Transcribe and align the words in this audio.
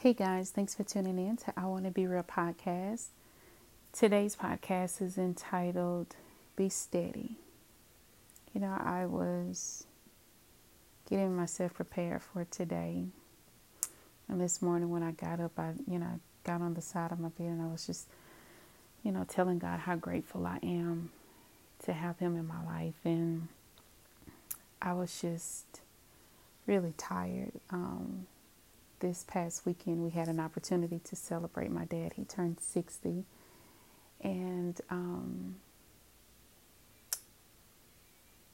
Hey 0.00 0.12
guys, 0.12 0.50
thanks 0.50 0.76
for 0.76 0.84
tuning 0.84 1.18
in 1.18 1.38
to 1.38 1.52
I 1.56 1.66
Want 1.66 1.84
to 1.84 1.90
Be 1.90 2.06
Real 2.06 2.22
podcast. 2.22 3.06
Today's 3.92 4.36
podcast 4.36 5.02
is 5.02 5.18
entitled 5.18 6.14
Be 6.54 6.68
Steady. 6.68 7.34
You 8.54 8.60
know, 8.60 8.78
I 8.78 9.06
was 9.06 9.88
getting 11.10 11.34
myself 11.34 11.74
prepared 11.74 12.22
for 12.22 12.44
today. 12.44 13.06
And 14.28 14.40
this 14.40 14.62
morning 14.62 14.90
when 14.90 15.02
I 15.02 15.10
got 15.10 15.40
up, 15.40 15.58
I, 15.58 15.72
you 15.90 15.98
know, 15.98 16.20
got 16.44 16.60
on 16.60 16.74
the 16.74 16.80
side 16.80 17.10
of 17.10 17.18
my 17.18 17.30
bed 17.30 17.48
and 17.48 17.62
I 17.62 17.66
was 17.66 17.84
just, 17.84 18.06
you 19.02 19.10
know, 19.10 19.24
telling 19.24 19.58
God 19.58 19.80
how 19.80 19.96
grateful 19.96 20.46
I 20.46 20.60
am 20.62 21.10
to 21.86 21.92
have 21.92 22.20
Him 22.20 22.36
in 22.36 22.46
my 22.46 22.64
life. 22.64 22.94
And 23.04 23.48
I 24.80 24.92
was 24.92 25.20
just 25.20 25.80
really 26.68 26.94
tired. 26.96 27.50
Um, 27.70 28.28
this 29.00 29.24
past 29.26 29.66
weekend, 29.66 30.02
we 30.02 30.10
had 30.10 30.28
an 30.28 30.40
opportunity 30.40 31.00
to 31.04 31.16
celebrate 31.16 31.70
my 31.70 31.84
dad. 31.84 32.14
He 32.14 32.24
turned 32.24 32.60
60. 32.60 33.24
And 34.22 34.80
um, 34.90 35.56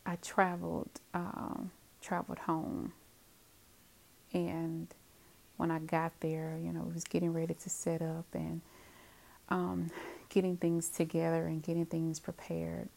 I 0.04 0.16
traveled, 0.16 0.90
uh, 1.12 1.54
traveled 2.02 2.38
home. 2.38 2.92
And 4.32 4.88
when 5.56 5.70
I 5.70 5.78
got 5.78 6.12
there, 6.20 6.58
you 6.62 6.72
know, 6.72 6.82
it 6.82 6.94
was 6.94 7.04
getting 7.04 7.32
ready 7.32 7.54
to 7.54 7.70
set 7.70 8.02
up 8.02 8.26
and 8.34 8.60
um, 9.48 9.90
getting 10.28 10.56
things 10.56 10.88
together 10.88 11.46
and 11.46 11.62
getting 11.62 11.86
things 11.86 12.20
prepared. 12.20 12.88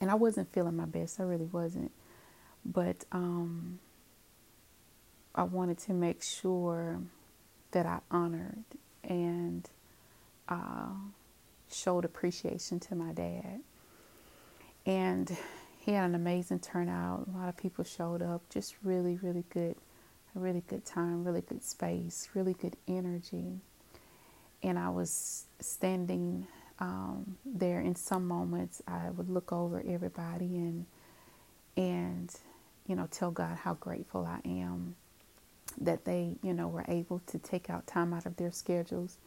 And 0.00 0.10
I 0.10 0.14
wasn't 0.14 0.52
feeling 0.52 0.76
my 0.76 0.84
best. 0.84 1.20
I 1.20 1.24
really 1.24 1.46
wasn't. 1.46 1.90
But 2.64 3.04
um, 3.12 3.78
I 5.36 5.42
wanted 5.42 5.78
to 5.80 5.92
make 5.92 6.22
sure 6.22 7.00
that 7.72 7.84
I 7.84 8.00
honored 8.10 8.64
and 9.04 9.68
uh, 10.48 10.94
showed 11.70 12.06
appreciation 12.06 12.80
to 12.80 12.94
my 12.94 13.12
dad. 13.12 13.60
And 14.86 15.36
he 15.78 15.92
had 15.92 16.04
an 16.06 16.14
amazing 16.14 16.60
turnout. 16.60 17.28
A 17.32 17.36
lot 17.36 17.48
of 17.50 17.56
people 17.56 17.84
showed 17.84 18.22
up. 18.22 18.48
Just 18.48 18.76
really, 18.82 19.18
really 19.20 19.44
good, 19.50 19.76
a 20.34 20.38
really 20.38 20.62
good 20.68 20.86
time, 20.86 21.22
really 21.22 21.42
good 21.42 21.62
space, 21.62 22.30
really 22.34 22.54
good 22.54 22.76
energy. 22.88 23.60
And 24.62 24.78
I 24.78 24.88
was 24.88 25.44
standing 25.60 26.46
um, 26.78 27.36
there. 27.44 27.80
In 27.80 27.94
some 27.94 28.26
moments, 28.26 28.80
I 28.88 29.10
would 29.10 29.28
look 29.28 29.52
over 29.52 29.82
everybody 29.86 30.56
and 30.56 30.86
and 31.76 32.34
you 32.86 32.96
know 32.96 33.06
tell 33.10 33.30
God 33.30 33.58
how 33.58 33.74
grateful 33.74 34.24
I 34.24 34.40
am 34.48 34.96
that 35.80 36.04
they, 36.04 36.36
you 36.42 36.54
know, 36.54 36.68
were 36.68 36.84
able 36.88 37.20
to 37.26 37.38
take 37.38 37.68
out 37.70 37.86
time 37.86 38.12
out 38.12 38.26
of 38.26 38.36
their 38.36 38.52
schedules, 38.52 39.18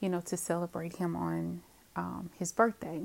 you 0.00 0.08
know, 0.08 0.20
to 0.22 0.36
celebrate 0.36 0.96
him 0.96 1.16
on 1.16 1.62
um, 1.96 2.30
his 2.38 2.52
birthday. 2.52 3.02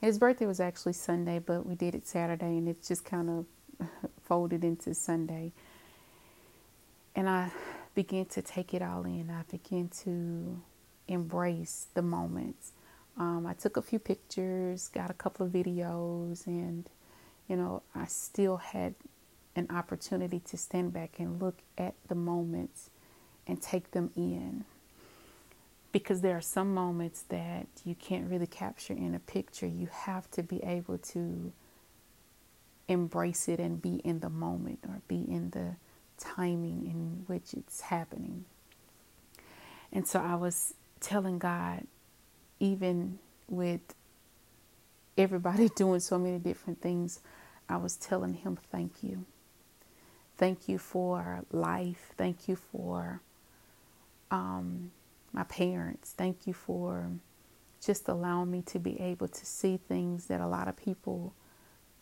His 0.00 0.18
birthday 0.18 0.46
was 0.46 0.60
actually 0.60 0.92
Sunday, 0.92 1.38
but 1.38 1.66
we 1.66 1.74
did 1.74 1.94
it 1.94 2.06
Saturday 2.06 2.58
and 2.58 2.68
it 2.68 2.82
just 2.82 3.04
kind 3.04 3.46
of 3.80 3.88
folded 4.22 4.64
into 4.64 4.94
Sunday. 4.94 5.52
And 7.16 7.28
I 7.28 7.50
began 7.94 8.26
to 8.26 8.42
take 8.42 8.74
it 8.74 8.82
all 8.82 9.04
in. 9.04 9.30
I 9.30 9.42
began 9.50 9.88
to 10.04 10.60
embrace 11.08 11.88
the 11.94 12.02
moments. 12.02 12.72
Um, 13.16 13.46
I 13.46 13.54
took 13.54 13.76
a 13.76 13.82
few 13.82 13.98
pictures, 13.98 14.86
got 14.88 15.10
a 15.10 15.14
couple 15.14 15.44
of 15.44 15.50
videos, 15.50 16.46
and 16.46 16.88
you 17.48 17.56
know, 17.56 17.82
I 17.94 18.04
still 18.06 18.58
had 18.58 18.94
an 19.58 19.68
opportunity 19.70 20.40
to 20.40 20.56
stand 20.56 20.92
back 20.92 21.18
and 21.18 21.42
look 21.42 21.58
at 21.76 21.94
the 22.08 22.14
moments 22.14 22.90
and 23.46 23.60
take 23.60 23.92
them 23.92 24.10
in. 24.16 24.64
Because 25.92 26.20
there 26.20 26.36
are 26.36 26.42
some 26.42 26.74
moments 26.74 27.22
that 27.30 27.66
you 27.84 27.94
can't 27.94 28.30
really 28.30 28.46
capture 28.46 28.94
in 28.94 29.14
a 29.14 29.18
picture. 29.18 29.66
You 29.66 29.88
have 29.92 30.30
to 30.32 30.42
be 30.42 30.62
able 30.62 30.98
to 30.98 31.52
embrace 32.88 33.48
it 33.48 33.60
and 33.60 33.82
be 33.82 33.96
in 34.04 34.20
the 34.20 34.30
moment 34.30 34.80
or 34.88 35.02
be 35.08 35.16
in 35.28 35.50
the 35.50 35.76
timing 36.18 36.86
in 36.86 37.24
which 37.26 37.54
it's 37.54 37.82
happening. 37.82 38.44
And 39.92 40.06
so 40.06 40.20
I 40.20 40.36
was 40.36 40.74
telling 41.00 41.38
God, 41.38 41.86
even 42.60 43.18
with 43.48 43.80
everybody 45.16 45.68
doing 45.76 46.00
so 46.00 46.18
many 46.18 46.38
different 46.38 46.80
things, 46.82 47.20
I 47.68 47.78
was 47.78 47.96
telling 47.96 48.34
Him, 48.34 48.58
thank 48.70 49.02
you. 49.02 49.24
Thank 50.38 50.68
you 50.68 50.78
for 50.78 51.44
life. 51.50 52.12
Thank 52.16 52.48
you 52.48 52.56
for 52.56 53.20
um, 54.30 54.92
my 55.32 55.42
parents. 55.42 56.14
Thank 56.16 56.46
you 56.46 56.54
for 56.54 57.10
just 57.84 58.08
allowing 58.08 58.50
me 58.50 58.62
to 58.62 58.78
be 58.78 59.00
able 59.00 59.28
to 59.28 59.46
see 59.46 59.76
things 59.76 60.26
that 60.26 60.40
a 60.40 60.46
lot 60.46 60.68
of 60.68 60.76
people 60.76 61.34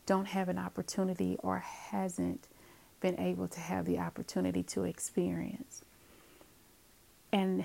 don't 0.05 0.27
have 0.27 0.49
an 0.49 0.59
opportunity 0.59 1.37
or 1.43 1.59
hasn't 1.59 2.49
been 3.01 3.19
able 3.19 3.49
to 3.49 3.61
have 3.61 3.87
the 3.87 3.99
opportunity 3.99 4.63
to 4.63 4.85
experience. 4.85 5.83
And 7.33 7.65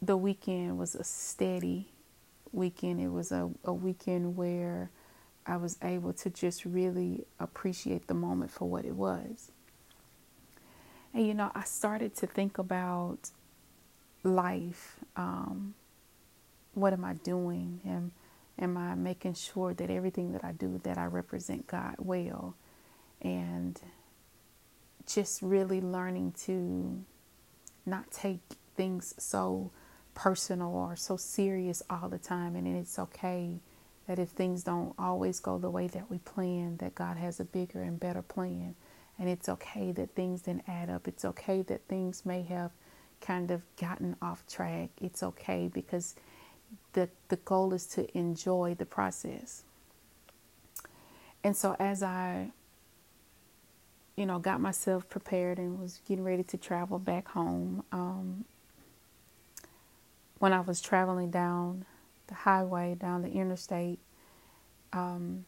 the 0.00 0.16
weekend 0.16 0.78
was 0.78 0.94
a 0.94 1.04
steady 1.04 1.88
weekend. 2.52 3.00
It 3.00 3.08
was 3.08 3.32
a, 3.32 3.50
a 3.64 3.72
weekend 3.72 4.36
where 4.36 4.90
I 5.46 5.56
was 5.56 5.76
able 5.82 6.12
to 6.14 6.30
just 6.30 6.64
really 6.64 7.24
appreciate 7.40 8.06
the 8.06 8.14
moment 8.14 8.50
for 8.50 8.68
what 8.68 8.84
it 8.84 8.94
was. 8.94 9.50
And 11.14 11.26
you 11.26 11.34
know, 11.34 11.50
I 11.54 11.64
started 11.64 12.16
to 12.16 12.26
think 12.26 12.58
about 12.58 13.30
life. 14.22 14.96
Um, 15.16 15.74
what 16.74 16.92
am 16.92 17.04
I 17.04 17.14
doing? 17.14 17.80
And 17.84 18.12
am 18.58 18.76
I 18.76 18.94
making 18.94 19.34
sure 19.34 19.74
that 19.74 19.90
everything 19.90 20.32
that 20.32 20.44
I 20.44 20.52
do 20.52 20.80
that 20.84 20.98
I 20.98 21.06
represent 21.06 21.66
God 21.66 21.96
well? 21.98 22.54
And 23.20 23.78
just 25.06 25.42
really 25.42 25.80
learning 25.80 26.32
to 26.44 27.04
not 27.84 28.10
take 28.10 28.40
things 28.76 29.14
so 29.18 29.70
personal 30.14 30.74
or 30.74 30.96
so 30.96 31.16
serious 31.16 31.82
all 31.88 32.08
the 32.08 32.18
time 32.18 32.54
and 32.54 32.66
it's 32.66 32.98
okay 32.98 33.58
that 34.06 34.18
if 34.18 34.28
things 34.30 34.62
don't 34.62 34.94
always 34.98 35.40
go 35.40 35.58
the 35.58 35.70
way 35.70 35.86
that 35.86 36.10
we 36.10 36.18
plan 36.18 36.76
that 36.78 36.94
God 36.94 37.16
has 37.16 37.40
a 37.40 37.44
bigger 37.44 37.82
and 37.82 37.98
better 37.98 38.22
plan 38.22 38.74
and 39.22 39.30
it's 39.30 39.48
okay 39.48 39.92
that 39.92 40.16
things 40.16 40.42
didn't 40.42 40.64
add 40.66 40.90
up. 40.90 41.06
It's 41.06 41.24
okay 41.24 41.62
that 41.62 41.86
things 41.86 42.26
may 42.26 42.42
have 42.42 42.72
kind 43.20 43.52
of 43.52 43.62
gotten 43.80 44.16
off 44.20 44.44
track. 44.48 44.90
It's 45.00 45.22
okay 45.22 45.70
because 45.72 46.16
the 46.94 47.08
the 47.28 47.36
goal 47.36 47.72
is 47.72 47.86
to 47.86 48.18
enjoy 48.18 48.74
the 48.76 48.84
process. 48.84 49.62
And 51.44 51.56
so 51.56 51.76
as 51.78 52.02
I 52.02 52.50
you 54.16 54.26
know 54.26 54.40
got 54.40 54.60
myself 54.60 55.08
prepared 55.08 55.58
and 55.58 55.78
was 55.78 56.00
getting 56.08 56.24
ready 56.24 56.42
to 56.42 56.56
travel 56.56 56.98
back 56.98 57.28
home 57.28 57.84
um, 57.92 58.44
when 60.40 60.52
I 60.52 60.62
was 60.62 60.80
traveling 60.80 61.30
down 61.30 61.84
the 62.26 62.34
highway 62.34 62.96
down 62.98 63.22
the 63.22 63.30
interstate 63.30 64.00
um, 64.92 65.44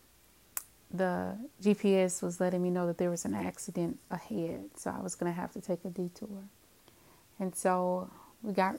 the 0.94 1.36
GPS 1.60 2.22
was 2.22 2.40
letting 2.40 2.62
me 2.62 2.70
know 2.70 2.86
that 2.86 2.98
there 2.98 3.10
was 3.10 3.24
an 3.24 3.34
accident 3.34 3.98
ahead, 4.10 4.70
so 4.76 4.94
I 4.96 5.02
was 5.02 5.16
going 5.16 5.32
to 5.32 5.38
have 5.38 5.52
to 5.52 5.60
take 5.60 5.84
a 5.84 5.88
detour. 5.88 6.44
And 7.40 7.54
so 7.54 8.10
we 8.42 8.52
got 8.52 8.76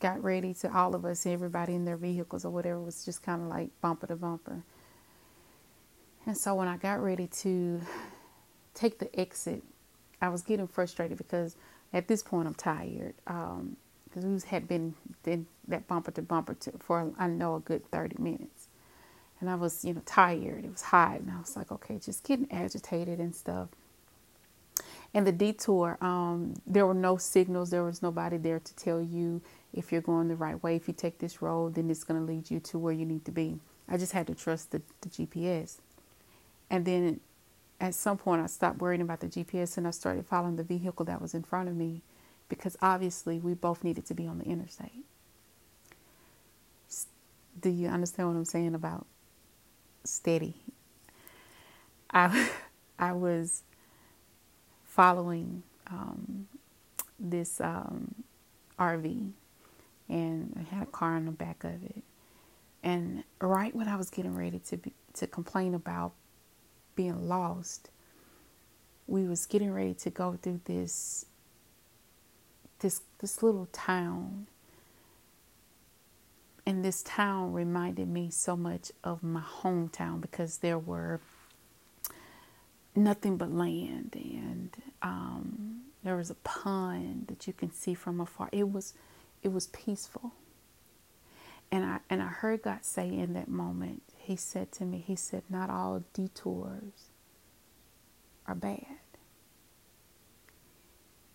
got 0.00 0.22
ready 0.22 0.54
to 0.54 0.74
all 0.74 0.94
of 0.94 1.04
us, 1.04 1.26
everybody 1.26 1.74
in 1.74 1.84
their 1.84 1.98
vehicles 1.98 2.44
or 2.46 2.50
whatever 2.50 2.80
was 2.80 3.04
just 3.04 3.22
kind 3.22 3.42
of 3.42 3.48
like 3.48 3.68
bumper 3.80 4.06
to 4.06 4.16
bumper. 4.16 4.62
And 6.26 6.36
so 6.36 6.54
when 6.54 6.66
I 6.66 6.78
got 6.78 7.02
ready 7.02 7.26
to 7.26 7.80
take 8.74 8.98
the 8.98 9.20
exit, 9.20 9.62
I 10.20 10.30
was 10.30 10.42
getting 10.42 10.66
frustrated 10.66 11.18
because 11.18 11.56
at 11.92 12.08
this 12.08 12.22
point 12.22 12.48
I'm 12.48 12.54
tired. 12.54 13.14
Um, 13.26 13.76
because 14.04 14.24
we 14.24 14.48
had 14.48 14.68
been 14.68 14.94
in 15.24 15.46
that 15.68 15.88
bumper 15.88 16.10
to 16.10 16.22
bumper 16.22 16.54
to, 16.54 16.72
for 16.78 17.12
I 17.18 17.26
know 17.28 17.56
a 17.56 17.60
good 17.60 17.90
30 17.90 18.22
minutes 18.22 18.61
and 19.42 19.50
I 19.50 19.56
was, 19.56 19.84
you 19.84 19.92
know, 19.92 20.02
tired. 20.06 20.64
It 20.64 20.70
was 20.70 20.82
hot, 20.82 21.20
and 21.20 21.30
I 21.30 21.40
was 21.40 21.56
like, 21.56 21.72
okay, 21.72 21.98
just 21.98 22.24
getting 22.24 22.46
agitated 22.52 23.18
and 23.18 23.34
stuff. 23.34 23.70
And 25.12 25.26
the 25.26 25.32
detour, 25.32 25.98
um, 26.00 26.54
there 26.64 26.86
were 26.86 26.94
no 26.94 27.16
signals. 27.16 27.70
There 27.70 27.82
was 27.82 28.02
nobody 28.02 28.38
there 28.38 28.60
to 28.60 28.76
tell 28.76 29.02
you 29.02 29.42
if 29.74 29.92
you're 29.92 30.00
going 30.00 30.28
the 30.28 30.36
right 30.36 30.62
way. 30.62 30.76
If 30.76 30.86
you 30.88 30.94
take 30.94 31.18
this 31.18 31.42
road, 31.42 31.74
then 31.74 31.90
it's 31.90 32.04
going 32.04 32.24
to 32.24 32.32
lead 32.32 32.50
you 32.52 32.60
to 32.60 32.78
where 32.78 32.92
you 32.94 33.04
need 33.04 33.24
to 33.26 33.32
be. 33.32 33.58
I 33.88 33.98
just 33.98 34.12
had 34.12 34.28
to 34.28 34.34
trust 34.34 34.70
the, 34.70 34.80
the 35.02 35.08
GPS. 35.10 35.78
And 36.70 36.86
then 36.86 37.20
at 37.80 37.94
some 37.94 38.16
point, 38.16 38.42
I 38.42 38.46
stopped 38.46 38.78
worrying 38.78 39.02
about 39.02 39.20
the 39.20 39.26
GPS 39.26 39.76
and 39.76 39.88
I 39.88 39.90
started 39.90 40.24
following 40.24 40.56
the 40.56 40.62
vehicle 40.62 41.04
that 41.06 41.20
was 41.20 41.34
in 41.34 41.42
front 41.42 41.68
of 41.68 41.74
me 41.76 42.02
because 42.48 42.76
obviously 42.80 43.40
we 43.40 43.54
both 43.54 43.84
needed 43.84 44.06
to 44.06 44.14
be 44.14 44.26
on 44.28 44.38
the 44.38 44.44
interstate. 44.44 45.04
Do 47.60 47.70
you 47.70 47.88
understand 47.88 48.28
what 48.28 48.36
I'm 48.36 48.44
saying 48.44 48.74
about 48.74 49.06
steady. 50.04 50.54
I 52.10 52.50
I 52.98 53.12
was 53.12 53.62
following 54.84 55.62
um, 55.90 56.46
this 57.18 57.60
um, 57.60 58.14
RV, 58.78 59.30
and 60.08 60.56
it 60.60 60.74
had 60.74 60.82
a 60.84 60.86
car 60.90 61.16
on 61.16 61.26
the 61.26 61.32
back 61.32 61.64
of 61.64 61.82
it. 61.84 62.02
And 62.82 63.24
right 63.40 63.74
when 63.74 63.88
I 63.88 63.96
was 63.96 64.10
getting 64.10 64.34
ready 64.36 64.58
to 64.58 64.76
be, 64.76 64.92
to 65.14 65.26
complain 65.26 65.74
about 65.74 66.12
being 66.94 67.28
lost, 67.28 67.90
we 69.06 69.26
was 69.26 69.46
getting 69.46 69.72
ready 69.72 69.94
to 69.94 70.10
go 70.10 70.38
through 70.40 70.60
this 70.64 71.26
this 72.80 73.02
this 73.18 73.42
little 73.42 73.66
town. 73.72 74.46
And 76.66 76.84
this 76.84 77.02
town 77.02 77.52
reminded 77.52 78.08
me 78.08 78.30
so 78.30 78.56
much 78.56 78.92
of 79.04 79.22
my 79.22 79.40
hometown 79.42 80.20
because 80.20 80.58
there 80.58 80.78
were 80.78 81.20
nothing 82.96 83.36
but 83.36 83.52
land 83.52 84.12
and 84.14 84.76
um, 85.02 85.82
there 86.04 86.16
was 86.16 86.30
a 86.30 86.36
pond 86.36 87.26
that 87.28 87.46
you 87.46 87.52
can 87.52 87.72
see 87.72 87.94
from 87.94 88.20
afar. 88.20 88.48
It 88.52 88.70
was 88.72 88.94
it 89.42 89.52
was 89.52 89.68
peaceful. 89.68 90.32
And 91.72 91.84
I 91.84 92.00
and 92.10 92.22
I 92.22 92.26
heard 92.28 92.62
God 92.62 92.84
say 92.84 93.08
in 93.08 93.34
that 93.34 93.48
moment, 93.48 94.02
He 94.16 94.36
said 94.36 94.72
to 94.72 94.84
me, 94.84 95.04
He 95.06 95.16
said, 95.16 95.42
Not 95.50 95.70
all 95.70 96.04
detours 96.14 97.10
are 98.46 98.54
bad. 98.54 98.86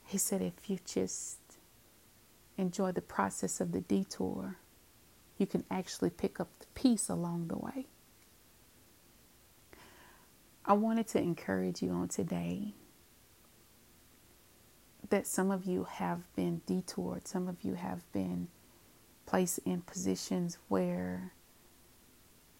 He 0.05 0.17
said, 0.17 0.41
if 0.41 0.69
you 0.69 0.79
just 0.85 1.39
enjoy 2.57 2.91
the 2.93 3.01
process 3.01 3.61
of 3.61 3.71
the 3.73 3.81
detour, 3.81 4.57
you 5.37 5.45
can 5.45 5.63
actually 5.69 6.09
pick 6.09 6.39
up 6.39 6.47
the 6.59 6.65
peace 6.75 7.09
along 7.09 7.47
the 7.47 7.57
way. 7.57 7.87
I 10.65 10.73
wanted 10.73 11.07
to 11.09 11.19
encourage 11.19 11.81
you 11.81 11.91
on 11.91 12.09
today 12.09 12.73
that 15.09 15.25
some 15.25 15.51
of 15.51 15.65
you 15.65 15.85
have 15.85 16.19
been 16.35 16.61
detoured, 16.65 17.27
some 17.27 17.47
of 17.47 17.63
you 17.63 17.75
have 17.75 18.11
been 18.11 18.49
placed 19.25 19.59
in 19.59 19.81
positions 19.81 20.57
where 20.67 21.31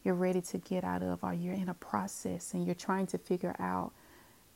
you're 0.03 0.15
ready 0.15 0.41
to 0.41 0.57
get 0.57 0.85
out 0.85 1.03
of, 1.03 1.23
or 1.23 1.33
you're 1.33 1.53
in 1.53 1.67
a 1.67 1.73
process 1.73 2.53
and 2.53 2.65
you're 2.65 2.75
trying 2.75 3.07
to 3.07 3.17
figure 3.17 3.55
out 3.59 3.91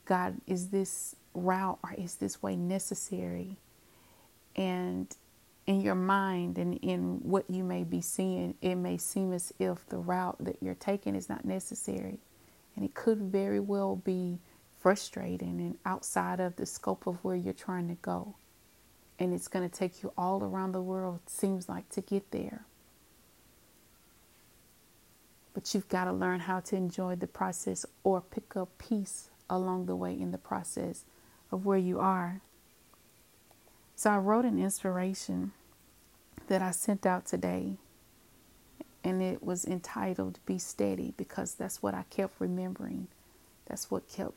God, 0.05 0.39
is 0.47 0.69
this 0.69 1.15
route 1.33 1.79
or 1.83 1.93
is 1.97 2.15
this 2.15 2.41
way 2.41 2.55
necessary? 2.55 3.57
And 4.55 5.13
in 5.67 5.81
your 5.81 5.95
mind 5.95 6.57
and 6.57 6.77
in 6.81 7.19
what 7.21 7.49
you 7.49 7.63
may 7.63 7.83
be 7.83 8.01
seeing, 8.01 8.55
it 8.61 8.75
may 8.75 8.97
seem 8.97 9.31
as 9.33 9.53
if 9.59 9.87
the 9.87 9.97
route 9.97 10.37
that 10.39 10.57
you're 10.61 10.75
taking 10.75 11.15
is 11.15 11.29
not 11.29 11.45
necessary. 11.45 12.19
And 12.75 12.85
it 12.85 12.93
could 12.93 13.19
very 13.19 13.59
well 13.59 13.95
be 13.95 14.39
frustrating 14.79 15.59
and 15.59 15.77
outside 15.85 16.39
of 16.39 16.55
the 16.55 16.65
scope 16.65 17.05
of 17.05 17.23
where 17.23 17.35
you're 17.35 17.53
trying 17.53 17.87
to 17.89 17.95
go. 17.95 18.35
And 19.19 19.33
it's 19.33 19.47
going 19.47 19.69
to 19.69 19.75
take 19.75 20.01
you 20.01 20.11
all 20.17 20.43
around 20.43 20.71
the 20.71 20.81
world, 20.81 21.19
seems 21.27 21.69
like, 21.69 21.87
to 21.89 22.01
get 22.01 22.31
there. 22.31 22.65
But 25.53 25.73
you've 25.73 25.89
got 25.89 26.05
to 26.05 26.13
learn 26.13 26.39
how 26.39 26.61
to 26.61 26.75
enjoy 26.75 27.15
the 27.15 27.27
process 27.27 27.85
or 28.03 28.21
pick 28.21 28.55
up 28.55 28.69
peace 28.79 29.29
along 29.49 29.85
the 29.85 29.95
way 29.95 30.19
in 30.19 30.31
the 30.31 30.37
process 30.37 31.03
of 31.51 31.65
where 31.65 31.77
you 31.77 31.99
are. 31.99 32.41
So 34.01 34.09
I 34.09 34.17
wrote 34.17 34.45
an 34.45 34.57
inspiration 34.57 35.51
that 36.47 36.59
I 36.59 36.71
sent 36.71 37.05
out 37.05 37.27
today, 37.27 37.73
and 39.03 39.21
it 39.21 39.43
was 39.43 39.63
entitled 39.63 40.39
Be 40.47 40.57
Steady 40.57 41.13
because 41.17 41.53
that's 41.53 41.83
what 41.83 41.93
I 41.93 42.05
kept 42.09 42.33
remembering. 42.39 43.09
That's 43.67 43.91
what 43.91 44.09
kept 44.09 44.33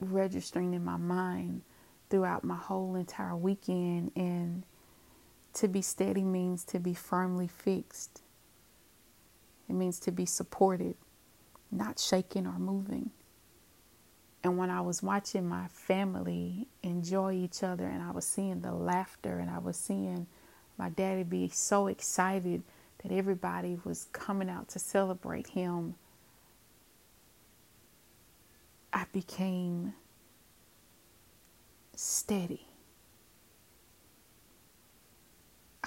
registering 0.00 0.74
in 0.74 0.84
my 0.84 0.96
mind 0.96 1.62
throughout 2.10 2.42
my 2.42 2.56
whole 2.56 2.96
entire 2.96 3.36
weekend. 3.36 4.10
And 4.16 4.64
to 5.52 5.68
be 5.68 5.80
steady 5.80 6.24
means 6.24 6.64
to 6.64 6.80
be 6.80 6.92
firmly 6.92 7.46
fixed, 7.46 8.20
it 9.68 9.74
means 9.74 10.00
to 10.00 10.10
be 10.10 10.26
supported, 10.26 10.96
not 11.70 12.00
shaking 12.00 12.48
or 12.48 12.58
moving. 12.58 13.10
And 14.44 14.58
when 14.58 14.68
I 14.68 14.82
was 14.82 15.02
watching 15.02 15.48
my 15.48 15.68
family 15.68 16.68
enjoy 16.82 17.32
each 17.32 17.62
other 17.62 17.86
and 17.86 18.02
I 18.02 18.10
was 18.10 18.26
seeing 18.26 18.60
the 18.60 18.74
laughter 18.74 19.38
and 19.38 19.48
I 19.48 19.58
was 19.58 19.78
seeing 19.78 20.26
my 20.76 20.90
daddy 20.90 21.22
be 21.22 21.48
so 21.48 21.86
excited 21.86 22.62
that 23.02 23.10
everybody 23.10 23.78
was 23.84 24.06
coming 24.12 24.50
out 24.50 24.68
to 24.68 24.78
celebrate 24.78 25.48
him, 25.48 25.94
I 28.92 29.06
became 29.14 29.94
steady. 31.96 32.68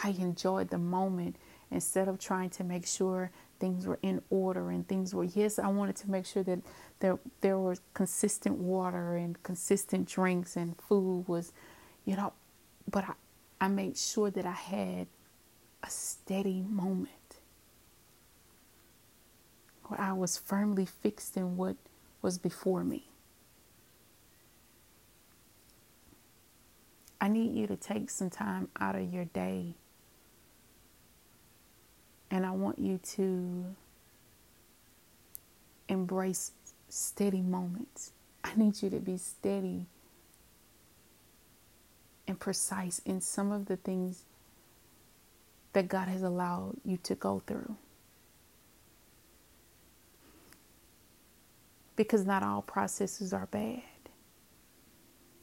I 0.03 0.09
enjoyed 0.19 0.69
the 0.69 0.79
moment 0.79 1.35
instead 1.69 2.07
of 2.07 2.17
trying 2.17 2.49
to 2.51 2.63
make 2.63 2.87
sure 2.87 3.29
things 3.59 3.87
were 3.87 3.99
in 4.01 4.21
order 4.29 4.69
and 4.69 4.87
things 4.87 5.13
were 5.13 5.23
yes 5.23 5.59
i 5.59 5.67
wanted 5.67 5.95
to 5.95 6.09
make 6.09 6.25
sure 6.25 6.43
that 6.43 6.59
there 6.99 7.17
there 7.41 7.57
was 7.57 7.81
consistent 7.93 8.57
water 8.57 9.15
and 9.15 9.41
consistent 9.43 10.07
drinks 10.07 10.55
and 10.55 10.75
food 10.81 11.25
was 11.27 11.51
you 12.05 12.15
know 12.15 12.33
but 12.89 13.03
i 13.03 13.13
i 13.61 13.67
made 13.67 13.97
sure 13.97 14.29
that 14.29 14.45
i 14.45 14.51
had 14.51 15.07
a 15.83 15.89
steady 15.89 16.61
moment 16.61 17.11
where 19.85 19.99
i 19.99 20.13
was 20.13 20.37
firmly 20.37 20.85
fixed 20.85 21.37
in 21.37 21.57
what 21.57 21.75
was 22.21 22.37
before 22.37 22.83
me. 22.83 23.05
I 27.19 27.27
need 27.29 27.55
you 27.55 27.67
to 27.67 27.75
take 27.75 28.09
some 28.09 28.29
time 28.29 28.69
out 28.79 28.95
of 28.95 29.11
your 29.13 29.25
day 29.25 29.75
and 32.31 32.45
I 32.45 32.51
want 32.51 32.79
you 32.79 32.99
to 33.15 33.65
embrace 35.89 36.51
steady 36.89 37.41
moments. 37.41 38.11
I 38.43 38.51
need 38.55 38.81
you 38.81 38.89
to 38.89 38.99
be 38.99 39.17
steady 39.17 39.85
and 42.27 42.39
precise 42.39 42.99
in 43.05 43.21
some 43.21 43.51
of 43.51 43.65
the 43.67 43.77
things 43.77 44.23
that 45.73 45.87
God 45.87 46.07
has 46.07 46.23
allowed 46.23 46.77
you 46.85 46.97
to 47.03 47.15
go 47.15 47.41
through. 47.45 47.75
Because 51.95 52.25
not 52.25 52.43
all 52.43 52.61
processes 52.61 53.33
are 53.33 53.47
bad, 53.47 53.81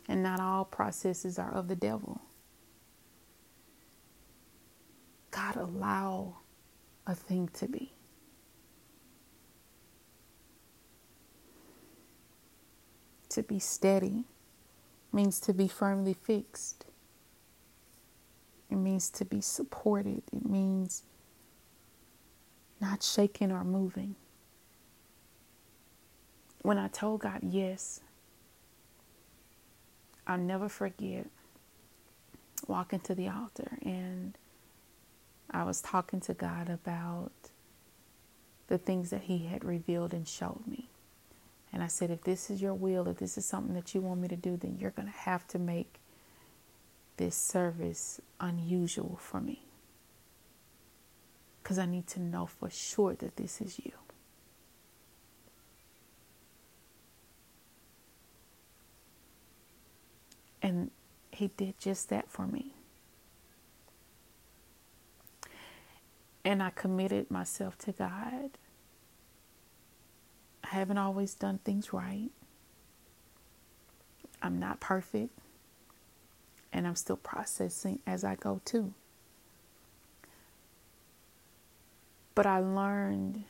and 0.09 0.23
not 0.23 0.41
all 0.41 0.65
processes 0.65 1.39
are 1.39 1.53
of 1.53 1.69
the 1.69 1.77
devil. 1.77 2.21
God 5.31 5.57
allow 5.57 6.37
a 7.07 7.15
thing 7.15 7.49
to 7.55 7.69
be. 7.69 7.93
To 13.31 13.43
be 13.43 13.59
steady 13.59 14.25
means 15.13 15.41
to 15.41 15.53
be 15.53 15.69
firmly 15.69 16.15
fixed. 16.15 16.87
It 18.71 18.77
means 18.77 19.11
to 19.11 19.25
be 19.25 19.41
supported. 19.41 20.23
It 20.33 20.47
means 20.47 21.03
not 22.81 23.03
shaking 23.03 23.53
or 23.53 23.65
moving. 23.65 24.17
When 26.63 26.79
I 26.79 26.89
told 26.89 27.21
God 27.23 27.41
yes, 27.43 28.01
I'll 30.27 30.39
never 30.39 30.69
forget 30.69 31.27
walking 32.67 33.01
to 33.01 33.15
the 33.15 33.29
altar 33.29 33.79
and 33.83 34.37
I 35.55 35.63
was 35.63 35.81
talking 35.81 36.21
to 36.23 36.35
God 36.35 36.69
about 36.69 37.31
the 38.67 38.77
things 38.77 39.11
that 39.11 39.23
He 39.23 39.47
had 39.47 39.65
revealed 39.65 40.13
and 40.13 40.27
showed 40.27 40.67
me. 40.67 40.89
And 41.73 41.83
I 41.83 41.87
said, 41.87 42.11
if 42.11 42.23
this 42.25 42.51
is 42.51 42.61
your 42.61 42.75
will, 42.75 43.07
if 43.09 43.19
this 43.19 43.39
is 43.39 43.47
something 43.47 43.75
that 43.75 43.95
you 43.95 44.01
want 44.01 44.21
me 44.21 44.29
to 44.29 44.37
do, 44.37 44.57
then 44.57 44.79
you're 44.81 44.91
going 44.91 45.07
to 45.07 45.15
have 45.15 45.47
to 45.49 45.59
make 45.59 46.01
this 47.17 47.37
service 47.37 48.21
unusual 48.41 49.17
for 49.21 49.41
me. 49.41 49.63
Because 51.63 51.79
I 51.79 51.87
need 51.87 52.09
to 52.09 52.21
know 52.21 52.47
for 52.47 52.69
sure 52.69 53.15
that 53.15 53.37
this 53.37 53.61
is 53.61 53.79
you. 53.79 53.93
And 60.61 60.91
He 61.31 61.49
did 61.57 61.79
just 61.79 62.09
that 62.09 62.29
for 62.29 62.47
me. 62.47 62.75
And 66.45 66.63
I 66.63 66.71
committed 66.71 67.31
myself 67.31 67.79
to 67.79 67.93
God. 67.93 68.51
I 70.65 70.69
haven't 70.69 70.99
always 70.99 71.35
done 71.35 71.59
things 71.65 71.93
right. 71.93 72.31
I'm 74.43 74.59
not 74.59 74.81
perfect. 74.81 75.31
And 76.73 76.87
I'm 76.87 76.97
still 76.97 77.17
processing 77.17 78.01
as 78.07 78.25
I 78.25 78.35
go 78.35 78.61
too. 78.65 78.93
But 82.35 82.47
I 82.47 82.59
learned 82.59 83.45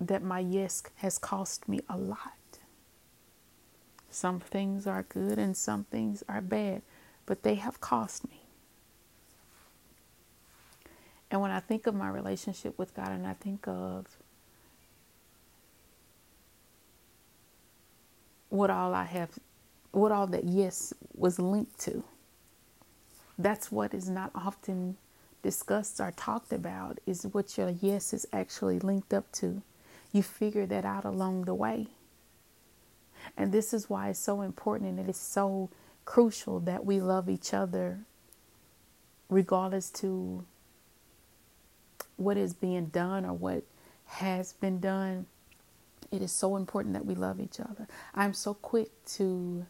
that 0.00 0.22
my 0.22 0.40
yes 0.40 0.82
has 0.96 1.18
cost 1.18 1.68
me 1.68 1.80
a 1.88 1.96
lot. 1.96 2.32
Some 4.10 4.40
things 4.40 4.86
are 4.86 5.04
good 5.04 5.38
and 5.38 5.56
some 5.56 5.84
things 5.84 6.22
are 6.28 6.40
bad, 6.42 6.82
but 7.26 7.42
they 7.42 7.56
have 7.56 7.80
cost 7.80 8.28
me. 8.28 8.43
And 11.34 11.42
when 11.42 11.50
I 11.50 11.58
think 11.58 11.88
of 11.88 11.96
my 11.96 12.08
relationship 12.08 12.78
with 12.78 12.94
God 12.94 13.08
and 13.08 13.26
I 13.26 13.34
think 13.34 13.66
of 13.66 14.06
what 18.50 18.70
all 18.70 18.94
I 18.94 19.02
have, 19.02 19.30
what 19.90 20.12
all 20.12 20.28
that 20.28 20.44
yes 20.44 20.94
was 21.12 21.40
linked 21.40 21.76
to, 21.80 22.04
that's 23.36 23.72
what 23.72 23.92
is 23.92 24.08
not 24.08 24.30
often 24.32 24.96
discussed 25.42 25.98
or 25.98 26.12
talked 26.12 26.52
about 26.52 27.00
is 27.04 27.24
what 27.32 27.58
your 27.58 27.70
yes 27.70 28.12
is 28.12 28.28
actually 28.32 28.78
linked 28.78 29.12
up 29.12 29.32
to. 29.32 29.60
You 30.12 30.22
figure 30.22 30.66
that 30.66 30.84
out 30.84 31.04
along 31.04 31.46
the 31.46 31.54
way. 31.54 31.88
And 33.36 33.50
this 33.50 33.74
is 33.74 33.90
why 33.90 34.10
it's 34.10 34.20
so 34.20 34.40
important 34.40 34.88
and 34.88 35.00
it 35.00 35.10
is 35.10 35.16
so 35.16 35.68
crucial 36.04 36.60
that 36.60 36.86
we 36.86 37.00
love 37.00 37.28
each 37.28 37.52
other 37.52 38.02
regardless 39.28 39.90
to 39.90 40.44
what 42.16 42.36
is 42.36 42.54
being 42.54 42.86
done 42.86 43.24
or 43.24 43.32
what 43.32 43.64
has 44.06 44.52
been 44.52 44.80
done. 44.80 45.26
It 46.10 46.22
is 46.22 46.32
so 46.32 46.56
important 46.56 46.94
that 46.94 47.06
we 47.06 47.14
love 47.14 47.40
each 47.40 47.60
other. 47.60 47.88
I'm 48.14 48.34
so 48.34 48.54
quick 48.54 48.90
to 49.16 49.66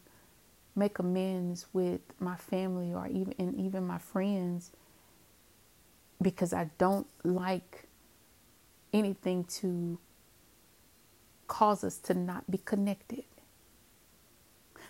make 0.75 0.99
amends 0.99 1.67
with 1.73 2.01
my 2.19 2.35
family 2.35 2.93
or 2.93 3.07
even 3.07 3.33
and 3.39 3.55
even 3.55 3.87
my 3.87 3.97
friends 3.97 4.71
because 6.21 6.53
I 6.53 6.69
don't 6.77 7.07
like 7.23 7.87
anything 8.93 9.43
to 9.45 9.99
cause 11.47 11.83
us 11.83 11.97
to 11.97 12.13
not 12.13 12.49
be 12.49 12.57
connected. 12.57 13.23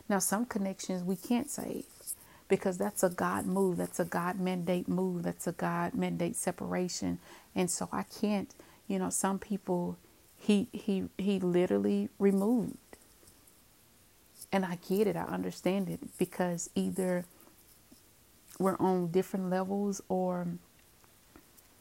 Now, 0.08 0.20
some 0.20 0.46
connections 0.46 1.04
we 1.04 1.16
can't 1.16 1.50
save 1.50 1.86
because 2.50 2.78
that's 2.78 3.04
a 3.04 3.10
God 3.10 3.46
move. 3.48 3.78
That's 3.78 4.00
a 4.00 4.06
God 4.06 4.40
mandate 4.40 4.88
move. 4.88 5.24
That's 5.24 5.48
a 5.48 5.54
God 5.54 5.96
mandate 5.96 6.36
separation. 6.36 7.20
And 7.56 7.72
so 7.72 7.90
I 7.92 8.04
can't, 8.04 8.54
you 8.88 9.00
know, 9.00 9.10
some 9.12 9.40
people 9.40 9.98
he 10.38 10.68
he 10.74 11.06
he 11.18 11.40
literally 11.40 12.10
removed. 12.20 12.78
And 14.52 14.66
I 14.66 14.78
get 14.88 15.08
it. 15.08 15.16
I 15.18 15.24
understand 15.24 15.90
it 15.90 16.00
because 16.18 16.70
either 16.75 17.25
we're 18.60 18.78
on 18.80 19.10
different 19.12 19.50
levels 19.50 20.02
or 20.10 20.48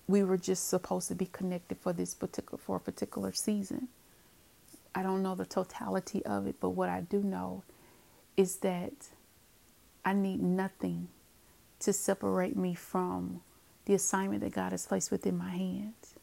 we 0.08 0.24
were 0.24 0.38
just 0.38 0.68
supposed 0.68 1.08
to 1.08 1.14
be 1.16 1.26
connected 1.26 1.78
for 1.78 1.92
this 1.92 2.14
particular 2.14 2.58
for 2.58 2.76
a 2.76 2.80
particular 2.80 3.32
season. 3.32 3.88
I 4.94 5.02
don't 5.02 5.22
know 5.22 5.34
the 5.34 5.46
totality 5.46 6.24
of 6.26 6.46
it, 6.46 6.56
but 6.60 6.70
what 6.70 6.88
I 6.90 7.02
do 7.02 7.22
know 7.22 7.64
is 8.36 8.58
that 8.58 8.92
I 10.04 10.12
need 10.12 10.42
nothing 10.42 11.08
to 11.80 11.92
separate 11.92 12.56
me 12.56 12.74
from 12.74 13.40
the 13.86 13.94
assignment 13.94 14.42
that 14.42 14.52
God 14.52 14.72
has 14.72 14.86
placed 14.86 15.10
within 15.10 15.36
my 15.36 15.50
hands. 15.50 16.14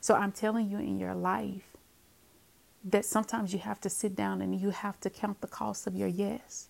So 0.00 0.14
I'm 0.14 0.32
telling 0.32 0.70
you 0.70 0.78
in 0.78 0.98
your 0.98 1.14
life 1.14 1.76
that 2.84 3.04
sometimes 3.04 3.52
you 3.52 3.58
have 3.58 3.80
to 3.80 3.90
sit 3.90 4.14
down 4.14 4.40
and 4.40 4.58
you 4.58 4.70
have 4.70 5.00
to 5.00 5.10
count 5.10 5.40
the 5.40 5.46
cost 5.46 5.86
of 5.86 5.94
your 5.94 6.08
yes. 6.08 6.68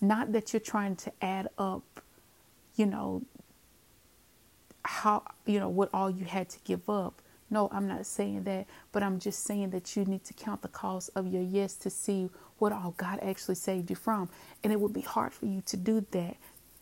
Not 0.00 0.32
that 0.32 0.52
you're 0.52 0.60
trying 0.60 0.96
to 0.96 1.12
add 1.20 1.48
up, 1.58 2.02
you 2.74 2.86
know, 2.86 3.22
how, 4.84 5.22
you 5.44 5.60
know, 5.60 5.68
what 5.68 5.90
all 5.92 6.10
you 6.10 6.24
had 6.24 6.48
to 6.50 6.58
give 6.64 6.88
up, 6.88 7.20
no, 7.50 7.68
I'm 7.72 7.88
not 7.88 8.06
saying 8.06 8.44
that, 8.44 8.66
but 8.92 9.02
I'm 9.02 9.18
just 9.18 9.44
saying 9.44 9.70
that 9.70 9.96
you 9.96 10.04
need 10.04 10.24
to 10.24 10.34
count 10.34 10.62
the 10.62 10.68
cost 10.68 11.10
of 11.14 11.26
your 11.26 11.42
yes 11.42 11.74
to 11.76 11.90
see 11.90 12.28
what 12.58 12.72
all 12.72 12.94
God 12.96 13.20
actually 13.22 13.54
saved 13.56 13.90
you 13.90 13.96
from. 13.96 14.28
And 14.62 14.72
it 14.72 14.80
would 14.80 14.92
be 14.92 15.00
hard 15.00 15.32
for 15.32 15.46
you 15.46 15.62
to 15.66 15.76
do 15.76 16.04
that 16.12 16.36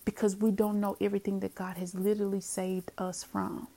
because 0.05 0.37
we 0.37 0.51
don't 0.51 0.81
know 0.81 0.97
everything 1.01 1.41
that 1.41 1.55
God 1.55 1.77
has 1.77 1.95
literally 1.95 2.41
saved 2.41 2.91
us 2.99 3.23
from. 3.25 3.69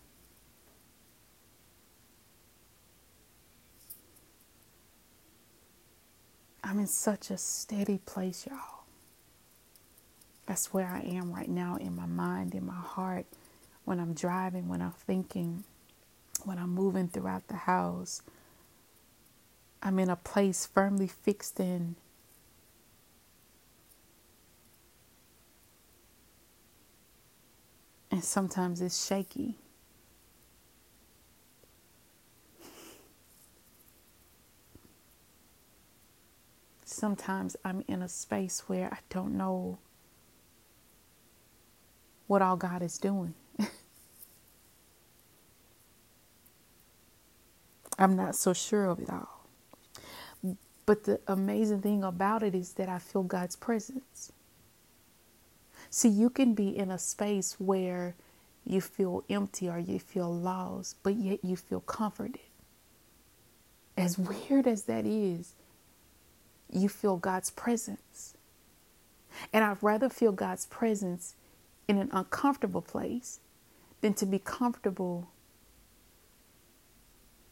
I'm 6.64 6.80
in 6.80 6.88
such 6.88 7.32
a 7.32 7.38
steady 7.38 8.00
place, 8.06 8.48
y'all. 8.48 8.84
That's 10.46 10.74
where 10.74 10.88
I 10.88 11.02
am 11.02 11.34
right 11.34 11.50
now 11.50 11.78
in 11.78 11.96
my 11.96 12.06
mind, 12.06 12.56
in 12.56 12.66
my 12.66 12.74
heart, 12.74 13.26
when 13.86 14.00
I'm 14.00 14.14
driving, 14.14 14.68
when 14.68 14.82
I'm 14.82 14.92
thinking 14.92 15.64
when 16.46 16.58
I'm 16.58 16.72
moving 16.74 17.08
throughout 17.08 17.48
the 17.48 17.56
house, 17.56 18.22
I'm 19.82 20.00
in 20.00 20.10
a 20.10 20.16
place 20.16 20.66
firmly 20.66 21.08
fixed 21.08 21.60
in. 21.60 21.96
And 28.12 28.24
sometimes 28.24 28.82
it's 28.82 29.06
shaky. 29.06 29.56
Sometimes 36.86 37.56
I'm 37.64 37.84
in 37.88 38.02
a 38.02 38.10
space 38.10 38.64
where 38.68 38.90
I 38.92 39.00
don't 39.10 39.38
know 39.38 39.78
what 42.28 42.42
all 42.42 42.58
God 42.58 42.82
is 42.82 42.98
doing. 42.98 43.36
I'm 48.00 48.16
not 48.16 48.36
so 48.36 48.54
sure 48.54 48.86
of 48.86 49.00
it 49.00 49.10
all. 49.10 49.46
But 50.86 51.04
the 51.04 51.20
amazing 51.28 51.82
thing 51.82 52.04
about 52.04 52.42
it 52.42 52.56
is 52.56 52.74
that 52.74 52.90
I 52.90 52.98
feel 52.98 53.22
God's 53.22 53.56
presence. 53.56 54.32
See, 55.92 56.10
you 56.10 56.30
can 56.30 56.54
be 56.54 56.76
in 56.76 56.90
a 56.90 56.98
space 56.98 57.60
where 57.60 58.16
you 58.66 58.82
feel 58.82 59.24
empty 59.30 59.70
or 59.70 59.78
you 59.78 60.00
feel 60.00 60.34
lost, 60.34 60.98
but 61.04 61.16
yet 61.16 61.44
you 61.44 61.56
feel 61.56 61.82
comforted. 61.82 62.40
As 63.98 64.18
weird 64.18 64.66
as 64.66 64.84
that 64.84 65.06
is, 65.06 65.54
you 66.72 66.88
feel 66.88 67.18
God's 67.18 67.52
presence. 67.52 68.36
And 69.52 69.64
I'd 69.64 69.84
rather 69.84 70.10
feel 70.10 70.32
God's 70.32 70.66
presence 70.68 71.36
in 71.88 71.98
an 71.98 72.10
uncomfortable 72.14 72.82
place 72.82 73.40
than 74.02 74.14
to 74.16 74.26
be 74.26 74.40
comfortable 74.40 75.28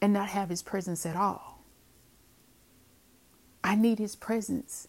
and 0.01 0.13
not 0.13 0.29
have 0.29 0.49
his 0.49 0.61
presence 0.61 1.05
at 1.05 1.15
all. 1.15 1.63
I 3.63 3.75
need 3.75 3.99
his 3.99 4.15
presence. 4.15 4.87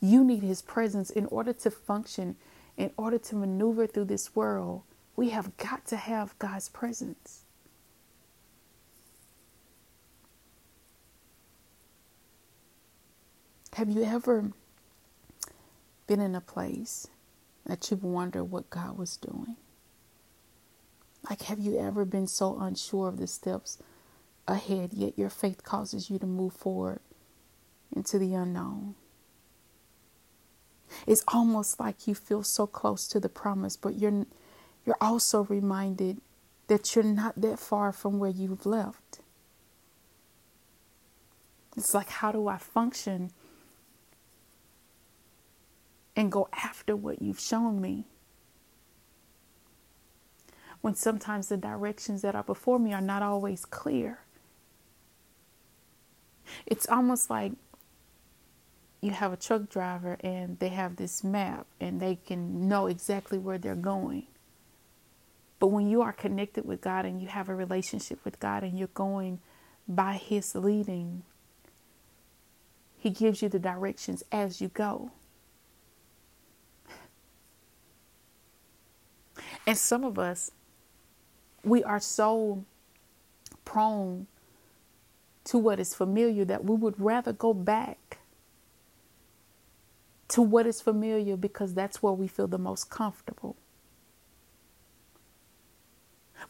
You 0.00 0.24
need 0.24 0.42
his 0.42 0.62
presence 0.62 1.10
in 1.10 1.26
order 1.26 1.52
to 1.52 1.70
function, 1.70 2.36
in 2.76 2.90
order 2.96 3.18
to 3.18 3.36
maneuver 3.36 3.86
through 3.86 4.06
this 4.06 4.34
world. 4.34 4.82
We 5.14 5.30
have 5.30 5.56
got 5.56 5.86
to 5.86 5.96
have 5.96 6.38
God's 6.38 6.68
presence. 6.68 7.42
Have 13.74 13.90
you 13.90 14.04
ever 14.04 14.52
been 16.06 16.20
in 16.20 16.34
a 16.34 16.40
place 16.40 17.08
that 17.66 17.90
you've 17.90 18.04
wondered 18.04 18.44
what 18.44 18.70
God 18.70 18.96
was 18.96 19.18
doing? 19.18 19.56
Like, 21.28 21.42
have 21.42 21.58
you 21.58 21.78
ever 21.78 22.04
been 22.04 22.26
so 22.26 22.58
unsure 22.58 23.08
of 23.08 23.18
the 23.18 23.26
steps 23.26 23.78
ahead, 24.48 24.92
yet 24.92 25.18
your 25.18 25.30
faith 25.30 25.64
causes 25.64 26.10
you 26.10 26.18
to 26.18 26.26
move 26.26 26.52
forward 26.52 27.00
into 27.94 28.18
the 28.18 28.34
unknown. 28.34 28.94
It's 31.06 31.24
almost 31.28 31.80
like 31.80 32.06
you 32.06 32.14
feel 32.14 32.42
so 32.42 32.66
close 32.66 33.08
to 33.08 33.20
the 33.20 33.28
promise, 33.28 33.76
but 33.76 33.96
you're 33.98 34.26
you're 34.84 34.96
also 35.00 35.44
reminded 35.44 36.20
that 36.68 36.94
you're 36.94 37.04
not 37.04 37.40
that 37.40 37.58
far 37.58 37.92
from 37.92 38.18
where 38.18 38.30
you've 38.30 38.66
left. 38.66 39.20
It's 41.76 41.92
like 41.92 42.08
how 42.08 42.32
do 42.32 42.48
I 42.48 42.56
function 42.58 43.32
and 46.14 46.32
go 46.32 46.48
after 46.52 46.96
what 46.96 47.20
you've 47.20 47.40
shown 47.40 47.80
me? 47.80 48.06
When 50.80 50.94
sometimes 50.94 51.48
the 51.48 51.56
directions 51.56 52.22
that 52.22 52.36
are 52.36 52.44
before 52.44 52.78
me 52.78 52.92
are 52.94 53.00
not 53.00 53.22
always 53.22 53.64
clear. 53.64 54.20
It's 56.66 56.88
almost 56.88 57.30
like 57.30 57.52
you 59.00 59.10
have 59.10 59.32
a 59.32 59.36
truck 59.36 59.68
driver 59.68 60.16
and 60.20 60.58
they 60.58 60.68
have 60.68 60.96
this 60.96 61.22
map 61.22 61.66
and 61.80 62.00
they 62.00 62.16
can 62.16 62.68
know 62.68 62.86
exactly 62.86 63.38
where 63.38 63.58
they're 63.58 63.74
going. 63.74 64.26
But 65.58 65.68
when 65.68 65.88
you 65.88 66.02
are 66.02 66.12
connected 66.12 66.64
with 66.64 66.80
God 66.80 67.04
and 67.04 67.20
you 67.20 67.28
have 67.28 67.48
a 67.48 67.54
relationship 67.54 68.24
with 68.24 68.38
God 68.40 68.62
and 68.62 68.78
you're 68.78 68.88
going 68.88 69.40
by 69.88 70.14
His 70.14 70.54
leading, 70.54 71.22
He 72.98 73.10
gives 73.10 73.40
you 73.42 73.48
the 73.48 73.58
directions 73.58 74.22
as 74.30 74.60
you 74.60 74.68
go. 74.68 75.12
And 79.66 79.76
some 79.76 80.04
of 80.04 80.18
us, 80.18 80.52
we 81.64 81.82
are 81.82 81.98
so 81.98 82.64
prone 83.64 84.26
to 85.46 85.58
what 85.58 85.80
is 85.80 85.94
familiar 85.94 86.44
that 86.46 86.64
we 86.64 86.76
would 86.76 87.00
rather 87.00 87.32
go 87.34 87.54
back 87.54 88.18
to 90.28 90.42
what 90.42 90.66
is 90.66 90.80
familiar 90.80 91.36
because 91.36 91.74
that's 91.74 92.02
where 92.02 92.12
we 92.14 92.28
feel 92.28 92.48
the 92.48 92.58
most 92.58 92.90
comfortable. 92.90 93.56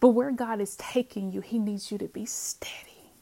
But 0.00 0.10
where 0.10 0.32
God 0.32 0.60
is 0.60 0.76
taking 0.76 1.32
you, 1.32 1.40
He 1.42 1.58
needs 1.58 1.92
you 1.92 1.98
to 1.98 2.08
be 2.08 2.26
steady. 2.26 3.12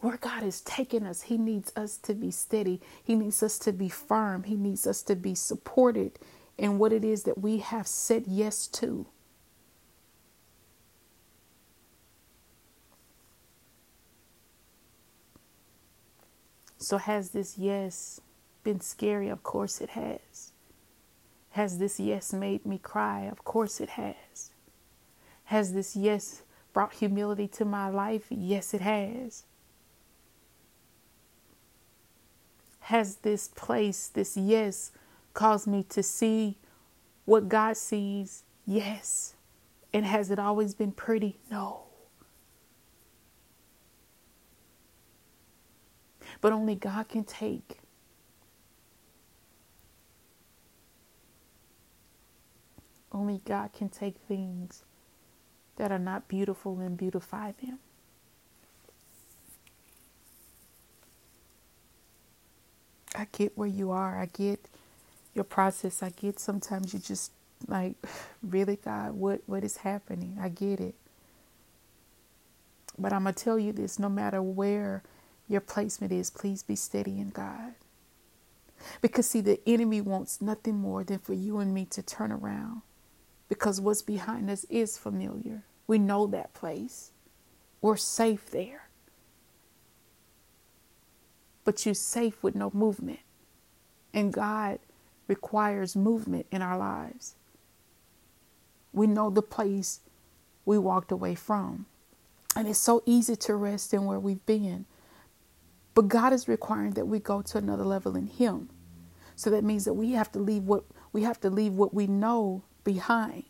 Where 0.00 0.18
God 0.18 0.44
is 0.44 0.60
taking 0.62 1.06
us, 1.06 1.22
He 1.24 1.38
needs 1.38 1.72
us 1.76 1.98
to 1.98 2.14
be 2.14 2.30
steady. 2.30 2.80
He 3.04 3.16
needs 3.16 3.42
us 3.42 3.58
to 3.60 3.72
be 3.72 3.88
firm. 3.88 4.44
He 4.44 4.56
needs 4.56 4.86
us 4.86 5.02
to 5.04 5.16
be 5.16 5.34
supported 5.34 6.18
in 6.58 6.78
what 6.78 6.92
it 6.92 7.04
is 7.04 7.24
that 7.24 7.38
we 7.38 7.58
have 7.58 7.86
said 7.86 8.24
yes 8.28 8.66
to. 8.68 9.06
So, 16.84 16.98
has 16.98 17.30
this 17.30 17.56
yes 17.56 18.20
been 18.62 18.82
scary? 18.82 19.30
Of 19.30 19.42
course 19.42 19.80
it 19.80 19.90
has. 19.90 20.52
Has 21.52 21.78
this 21.78 21.98
yes 21.98 22.34
made 22.34 22.66
me 22.66 22.76
cry? 22.76 23.22
Of 23.22 23.42
course 23.42 23.80
it 23.80 23.88
has. 23.90 24.50
Has 25.44 25.72
this 25.72 25.96
yes 25.96 26.42
brought 26.74 26.92
humility 26.92 27.48
to 27.48 27.64
my 27.64 27.88
life? 27.88 28.26
Yes, 28.28 28.74
it 28.74 28.82
has. 28.82 29.44
Has 32.80 33.16
this 33.16 33.48
place, 33.48 34.08
this 34.08 34.36
yes, 34.36 34.92
caused 35.32 35.66
me 35.66 35.84
to 35.84 36.02
see 36.02 36.58
what 37.24 37.48
God 37.48 37.78
sees? 37.78 38.42
Yes. 38.66 39.36
And 39.94 40.04
has 40.04 40.30
it 40.30 40.38
always 40.38 40.74
been 40.74 40.92
pretty? 40.92 41.38
No. 41.50 41.84
But 46.44 46.52
only 46.52 46.76
God 46.76 47.08
can 47.08 47.24
take 47.24 47.78
only 53.12 53.40
God 53.46 53.72
can 53.72 53.88
take 53.88 54.16
things 54.28 54.84
that 55.76 55.92
are 55.92 55.98
not 55.98 56.28
beautiful 56.28 56.80
and 56.80 56.96
beautify 56.98 57.52
them. 57.52 57.78
I 63.14 63.26
get 63.32 63.58
where 63.58 63.68
you 63.68 63.90
are. 63.92 64.20
I 64.20 64.26
get 64.26 64.66
your 65.34 65.44
process. 65.44 66.02
I 66.02 66.10
get 66.10 66.40
sometimes 66.40 66.94
you 66.94 67.00
just 67.00 67.32
like, 67.68 67.96
really, 68.42 68.76
God, 68.76 69.12
what, 69.12 69.42
what 69.46 69.64
is 69.64 69.78
happening? 69.78 70.38
I 70.40 70.50
get 70.50 70.80
it. 70.80 70.94
But 72.98 73.12
I'm 73.12 73.24
going 73.24 73.34
to 73.34 73.44
tell 73.44 73.58
you 73.58 73.72
this 73.72 73.98
no 73.98 74.08
matter 74.08 74.42
where 74.42 75.02
your 75.48 75.60
placement 75.60 76.12
is, 76.12 76.30
please 76.30 76.62
be 76.62 76.76
steady 76.76 77.20
in 77.20 77.30
God. 77.30 77.74
Because, 79.00 79.28
see, 79.28 79.40
the 79.40 79.60
enemy 79.66 80.00
wants 80.00 80.42
nothing 80.42 80.76
more 80.76 81.04
than 81.04 81.18
for 81.18 81.34
you 81.34 81.58
and 81.58 81.72
me 81.72 81.84
to 81.86 82.02
turn 82.02 82.32
around. 82.32 82.82
Because 83.48 83.80
what's 83.80 84.02
behind 84.02 84.50
us 84.50 84.64
is 84.68 84.98
familiar. 84.98 85.64
We 85.86 85.98
know 85.98 86.26
that 86.28 86.54
place, 86.54 87.12
we're 87.80 87.96
safe 87.96 88.50
there. 88.50 88.88
But 91.64 91.84
you're 91.84 91.94
safe 91.94 92.42
with 92.42 92.54
no 92.54 92.70
movement. 92.74 93.20
And 94.12 94.32
God 94.32 94.78
requires 95.28 95.96
movement 95.96 96.46
in 96.50 96.62
our 96.62 96.78
lives. 96.78 97.34
We 98.92 99.06
know 99.06 99.30
the 99.30 99.42
place 99.42 100.00
we 100.64 100.78
walked 100.78 101.10
away 101.10 101.34
from. 101.34 101.86
And 102.56 102.68
it's 102.68 102.78
so 102.78 103.02
easy 103.06 103.36
to 103.36 103.54
rest 103.54 103.92
in 103.92 104.04
where 104.04 104.20
we've 104.20 104.44
been. 104.46 104.86
But 105.94 106.08
God 106.08 106.32
is 106.32 106.48
requiring 106.48 106.92
that 106.92 107.06
we 107.06 107.20
go 107.20 107.42
to 107.42 107.58
another 107.58 107.84
level 107.84 108.16
in 108.16 108.26
Him. 108.26 108.70
So 109.36 109.50
that 109.50 109.64
means 109.64 109.84
that 109.84 109.94
we 109.94 110.12
have 110.12 110.30
to 110.32 110.38
leave 110.38 110.64
what 110.64 110.84
we 111.12 111.22
have 111.22 111.40
to 111.40 111.50
leave 111.50 111.74
what 111.74 111.94
we 111.94 112.06
know 112.06 112.62
behind. 112.84 113.44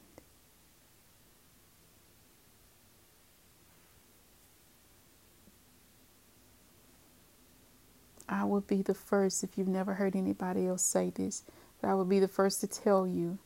I 8.29 8.45
would 8.45 8.67
be 8.67 8.83
the 8.83 8.95
first, 8.95 9.45
if 9.45 9.57
you've 9.57 9.69
never 9.69 9.95
heard 9.95 10.17
anybody 10.17 10.67
else 10.67 10.85
say 10.85 11.11
this, 11.11 11.43
but 11.81 11.89
I 11.89 11.95
would 11.95 12.09
be 12.09 12.21
the 12.21 12.29
first 12.29 12.61
to 12.61 12.67
tell 12.67 13.07
you 13.07 13.39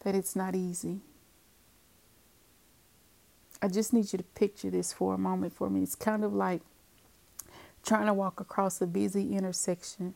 that 0.00 0.14
it's 0.14 0.34
not 0.36 0.54
easy. 0.54 1.00
I 3.62 3.68
just 3.68 3.92
need 3.92 4.12
you 4.12 4.18
to 4.18 4.24
picture 4.24 4.70
this 4.70 4.92
for 4.92 5.14
a 5.14 5.18
moment 5.18 5.54
for 5.54 5.70
me. 5.70 5.82
It's 5.82 5.94
kind 5.94 6.24
of 6.24 6.34
like 6.34 6.62
trying 7.84 8.06
to 8.06 8.14
walk 8.14 8.40
across 8.40 8.80
a 8.80 8.86
busy 8.86 9.34
intersection 9.36 10.14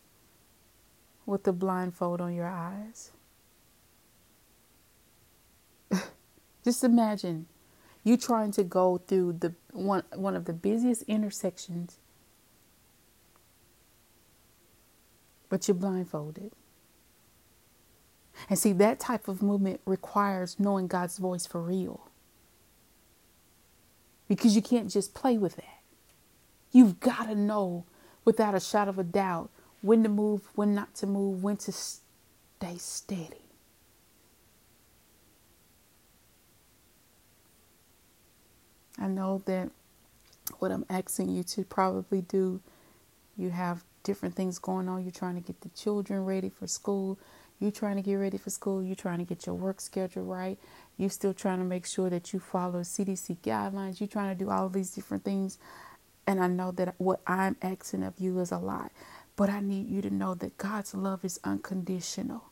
with 1.26 1.46
a 1.46 1.52
blindfold 1.52 2.20
on 2.20 2.34
your 2.34 2.48
eyes. 2.48 3.12
Just 6.64 6.84
imagine 6.84 7.46
you 8.04 8.16
trying 8.16 8.52
to 8.52 8.64
go 8.64 8.98
through 8.98 9.34
the 9.34 9.54
one 9.72 10.04
one 10.14 10.36
of 10.36 10.46
the 10.46 10.52
busiest 10.52 11.02
intersections 11.02 11.98
but 15.48 15.66
you're 15.66 15.74
blindfolded. 15.74 16.52
And 18.48 18.58
see 18.58 18.72
that 18.74 19.00
type 19.00 19.26
of 19.28 19.42
movement 19.42 19.80
requires 19.84 20.60
knowing 20.60 20.86
God's 20.86 21.18
voice 21.18 21.46
for 21.46 21.60
real. 21.60 22.08
Because 24.28 24.54
you 24.54 24.62
can't 24.62 24.90
just 24.90 25.14
play 25.14 25.38
with 25.38 25.56
that. 25.56 25.77
You've 26.72 27.00
got 27.00 27.26
to 27.26 27.34
know 27.34 27.84
without 28.24 28.54
a 28.54 28.60
shadow 28.60 28.90
of 28.90 28.98
a 28.98 29.04
doubt 29.04 29.50
when 29.80 30.02
to 30.02 30.08
move, 30.08 30.42
when 30.54 30.74
not 30.74 30.94
to 30.96 31.06
move, 31.06 31.42
when 31.42 31.56
to 31.58 31.72
stay 31.72 32.76
steady. 32.76 33.42
I 39.00 39.06
know 39.06 39.42
that 39.46 39.70
what 40.58 40.72
I'm 40.72 40.84
asking 40.90 41.30
you 41.30 41.42
to 41.44 41.64
probably 41.64 42.22
do, 42.22 42.60
you 43.36 43.50
have 43.50 43.84
different 44.02 44.34
things 44.34 44.58
going 44.58 44.88
on. 44.88 45.02
You're 45.02 45.12
trying 45.12 45.36
to 45.36 45.40
get 45.40 45.60
the 45.60 45.68
children 45.70 46.24
ready 46.24 46.48
for 46.48 46.66
school. 46.66 47.18
You're 47.60 47.70
trying 47.70 47.96
to 47.96 48.02
get 48.02 48.14
ready 48.14 48.38
for 48.38 48.50
school. 48.50 48.82
You're 48.82 48.96
trying 48.96 49.18
to 49.18 49.24
get 49.24 49.46
your 49.46 49.54
work 49.54 49.80
schedule 49.80 50.24
right. 50.24 50.58
You're 50.96 51.10
still 51.10 51.34
trying 51.34 51.58
to 51.58 51.64
make 51.64 51.86
sure 51.86 52.10
that 52.10 52.32
you 52.32 52.40
follow 52.40 52.80
CDC 52.80 53.38
guidelines. 53.38 54.00
You're 54.00 54.08
trying 54.08 54.36
to 54.36 54.44
do 54.44 54.50
all 54.50 54.68
these 54.68 54.90
different 54.90 55.24
things. 55.24 55.58
And 56.28 56.40
I 56.44 56.48
know 56.48 56.72
that 56.72 56.96
what 56.98 57.22
I'm 57.26 57.56
asking 57.62 58.04
of 58.04 58.14
you 58.20 58.40
is 58.40 58.52
a 58.52 58.58
lot. 58.58 58.92
But 59.36 59.50
I 59.50 59.62
need 59.62 59.88
you 59.90 60.02
to 60.02 60.10
know 60.14 60.36
that 60.36 60.58
God's 60.58 60.94
love 60.94 61.24
is 61.26 61.40
unconditional 61.44 62.44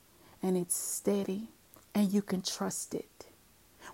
and 0.42 0.58
it's 0.58 0.76
steady 0.76 1.50
and 1.94 2.12
you 2.12 2.22
can 2.22 2.42
trust 2.42 2.94
it. 2.96 3.26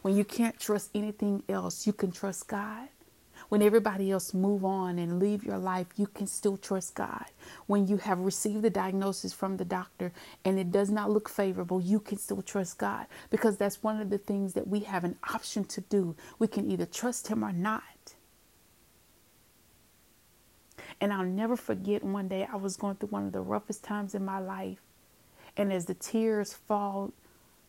When 0.03 0.17
you 0.17 0.25
can't 0.25 0.61
trust 0.61 0.91
anything 0.95 1.45
else, 1.51 1.87
you 1.87 1.95
can 1.95 2.13
trust 2.13 2.49
God. 2.49 2.89
When 3.51 3.63
everybody 3.63 4.13
else 4.13 4.35
move 4.35 4.65
on 4.65 4.99
and 4.99 5.21
leave 5.21 5.45
your 5.45 5.59
life, 5.59 5.89
you 5.97 6.07
can 6.09 6.29
still 6.29 6.59
trust 6.59 6.97
God. 6.97 7.27
When 7.67 7.89
you 7.89 7.99
have 7.99 8.21
received 8.21 8.63
the 8.63 8.71
diagnosis 8.71 9.35
from 9.35 9.59
the 9.59 9.67
doctor 9.67 10.13
and 10.45 10.59
it 10.59 10.73
does 10.73 10.91
not 10.91 11.11
look 11.11 11.29
favorable, 11.31 11.81
you 11.83 12.01
can 12.01 12.19
still 12.19 12.43
trust 12.43 12.79
God 12.79 13.07
because 13.31 13.59
that's 13.59 13.83
one 13.85 14.01
of 14.01 14.11
the 14.11 14.19
things 14.19 14.55
that 14.55 14.69
we 14.69 14.81
have 14.83 15.05
an 15.05 15.17
option 15.35 15.65
to 15.67 15.83
do. 15.83 16.17
We 16.41 16.49
can 16.49 16.71
either 16.71 16.87
trust 16.87 17.29
him 17.29 17.45
or 17.45 17.53
not. 17.53 17.85
And 21.03 21.13
I'll 21.13 21.25
never 21.25 21.57
forget 21.57 22.05
one 22.05 22.29
day 22.29 22.47
I 22.51 22.55
was 22.55 22.77
going 22.77 22.95
through 22.95 23.09
one 23.09 23.27
of 23.27 23.33
the 23.33 23.41
roughest 23.41 23.83
times 23.83 24.15
in 24.15 24.25
my 24.25 24.39
life. 24.39 24.79
And 25.57 25.73
as 25.73 25.87
the 25.87 25.95
tears 25.95 26.55
fall 26.55 27.13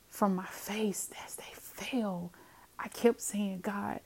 from 0.08 0.36
my 0.36 0.46
face, 0.46 1.10
as 1.26 1.36
they 1.36 1.52
fell, 1.56 2.32
I 2.78 2.90
kept 2.90 3.20
saying, 3.22 3.62
God, 3.64 4.02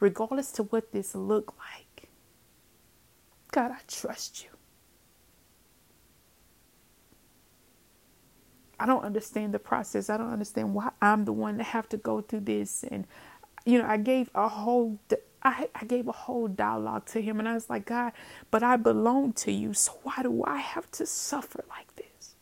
regardless 0.00 0.50
to 0.52 0.64
what 0.64 0.90
this 0.90 1.14
looked 1.14 1.56
like, 1.56 2.08
God, 3.52 3.70
I 3.70 3.78
trust 3.86 4.42
you. 4.42 4.50
I 8.80 8.86
don't 8.86 9.04
understand 9.04 9.54
the 9.54 9.60
process. 9.60 10.10
I 10.10 10.16
don't 10.16 10.32
understand 10.32 10.74
why 10.74 10.90
I'm 11.00 11.26
the 11.26 11.32
one 11.32 11.58
that 11.58 11.64
have 11.64 11.88
to 11.90 11.96
go 11.96 12.22
through 12.22 12.40
this. 12.40 12.84
And 12.90 13.06
you 13.64 13.78
know, 13.78 13.86
I 13.86 13.98
gave 13.98 14.30
a 14.34 14.48
whole 14.48 14.98
I, 15.42 15.68
I 15.74 15.84
gave 15.84 16.08
a 16.08 16.12
whole 16.12 16.48
dialogue 16.48 17.06
to 17.06 17.22
him 17.22 17.38
and 17.38 17.48
I 17.48 17.54
was 17.54 17.70
like, 17.70 17.86
God, 17.86 18.12
but 18.50 18.62
I 18.62 18.76
belong 18.76 19.32
to 19.34 19.52
you, 19.52 19.74
so 19.74 19.92
why 20.02 20.22
do 20.22 20.44
I 20.44 20.58
have 20.58 20.90
to 20.92 21.06
suffer 21.06 21.64
like 21.70 21.94
this? 21.96 22.34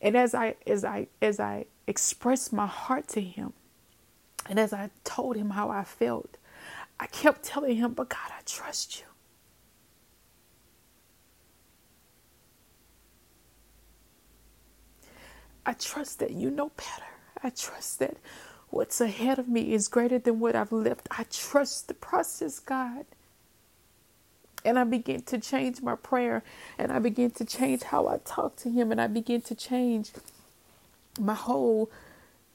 And 0.00 0.16
as 0.16 0.34
I 0.34 0.56
as 0.66 0.84
I 0.84 1.08
as 1.22 1.40
I 1.40 1.66
expressed 1.86 2.52
my 2.52 2.66
heart 2.66 3.08
to 3.08 3.20
him, 3.20 3.52
and 4.48 4.58
as 4.58 4.72
I 4.72 4.90
told 5.04 5.36
him 5.36 5.50
how 5.50 5.70
I 5.70 5.84
felt, 5.84 6.36
I 7.00 7.06
kept 7.06 7.42
telling 7.44 7.76
him, 7.76 7.94
but 7.94 8.08
God, 8.08 8.30
I 8.30 8.42
trust 8.46 9.00
you. 9.00 9.06
I 15.66 15.74
trust 15.74 16.20
that 16.20 16.32
you 16.32 16.50
know 16.50 16.70
better. 16.76 17.10
I 17.42 17.50
trust 17.50 17.98
that 18.00 18.16
What's 18.70 19.00
ahead 19.00 19.38
of 19.38 19.48
me 19.48 19.74
is 19.74 19.88
greater 19.88 20.18
than 20.18 20.40
what 20.40 20.56
I've 20.56 20.72
left. 20.72 21.08
I 21.10 21.24
trust 21.32 21.88
the 21.88 21.94
process, 21.94 22.58
God. 22.60 23.06
And 24.64 24.78
I 24.78 24.84
begin 24.84 25.22
to 25.22 25.38
change 25.38 25.82
my 25.82 25.96
prayer 25.96 26.42
and 26.78 26.92
I 26.92 26.98
begin 27.00 27.30
to 27.32 27.44
change 27.44 27.84
how 27.84 28.08
I 28.08 28.18
talk 28.24 28.56
to 28.58 28.70
Him 28.70 28.92
and 28.92 29.00
I 29.00 29.06
begin 29.08 29.42
to 29.42 29.54
change 29.54 30.12
my 31.20 31.34
whole 31.34 31.90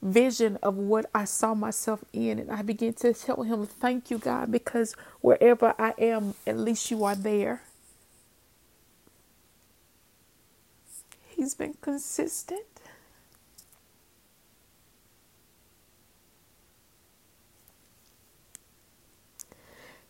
vision 0.02 0.58
of 0.62 0.76
what 0.76 1.06
I 1.14 1.24
saw 1.24 1.54
myself 1.54 2.04
in. 2.12 2.38
And 2.38 2.50
I 2.52 2.62
begin 2.62 2.94
to 2.94 3.14
tell 3.14 3.42
him, 3.42 3.66
Thank 3.66 4.10
you, 4.10 4.18
God, 4.18 4.52
because 4.52 4.94
wherever 5.22 5.74
I 5.78 5.94
am, 5.98 6.34
at 6.46 6.58
least 6.58 6.90
you 6.90 7.04
are 7.04 7.16
there. 7.16 7.62
He's 11.28 11.54
been 11.54 11.74
consistent. 11.80 12.73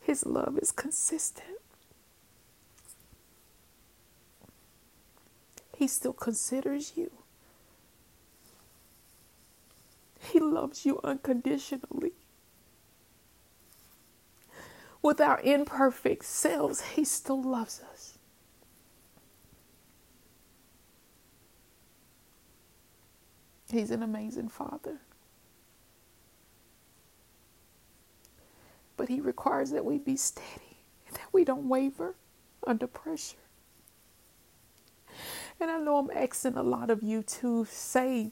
His 0.05 0.27
love 0.27 0.59
is 0.59 0.71
consistent. 0.71 1.59
He 5.75 5.89
still 5.89 6.13
considers 6.13 6.93
you. 6.95 7.11
He 10.21 10.39
loves 10.41 10.85
you 10.85 11.01
unconditionally. 11.03 12.13
With 15.03 15.23
our 15.23 15.41
imperfect 15.41 16.27
selves, 16.27 16.83
He 16.83 17.05
still 17.05 17.43
loves 17.43 17.81
us. 17.91 18.19
He's 23.71 23.91
an 23.91 24.03
amazing 24.03 24.51
Father. 24.51 24.99
But 29.05 29.11
He 29.11 29.21
requires 29.21 29.71
that 29.73 29.85
we 29.85 29.99
be 29.99 30.17
steady 30.17 30.79
and 31.07 31.15
that 31.17 31.29
we 31.31 31.45
don't 31.45 31.69
waver 31.69 32.15
under 32.67 32.87
pressure. 32.87 33.37
And 35.61 35.71
I 35.71 35.79
know 35.79 35.99
I'm 35.99 36.11
asking 36.11 36.57
a 36.57 36.63
lot 36.63 36.89
of 36.89 37.03
you 37.03 37.23
to 37.23 37.67
say 37.67 38.31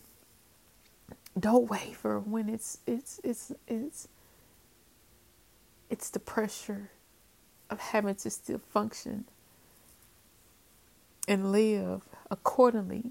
don't 1.38 1.68
waver 1.68 2.20
when 2.20 2.48
it's 2.48 2.78
it's 2.87 3.20
it's 3.22 3.52
it's 3.68 4.08
it's 5.90 6.08
the 6.08 6.18
pressure 6.18 6.90
of 7.68 7.78
having 7.78 8.14
to 8.14 8.30
still 8.30 8.62
function 8.70 9.26
and 11.28 11.52
live 11.52 12.08
accordingly 12.30 13.11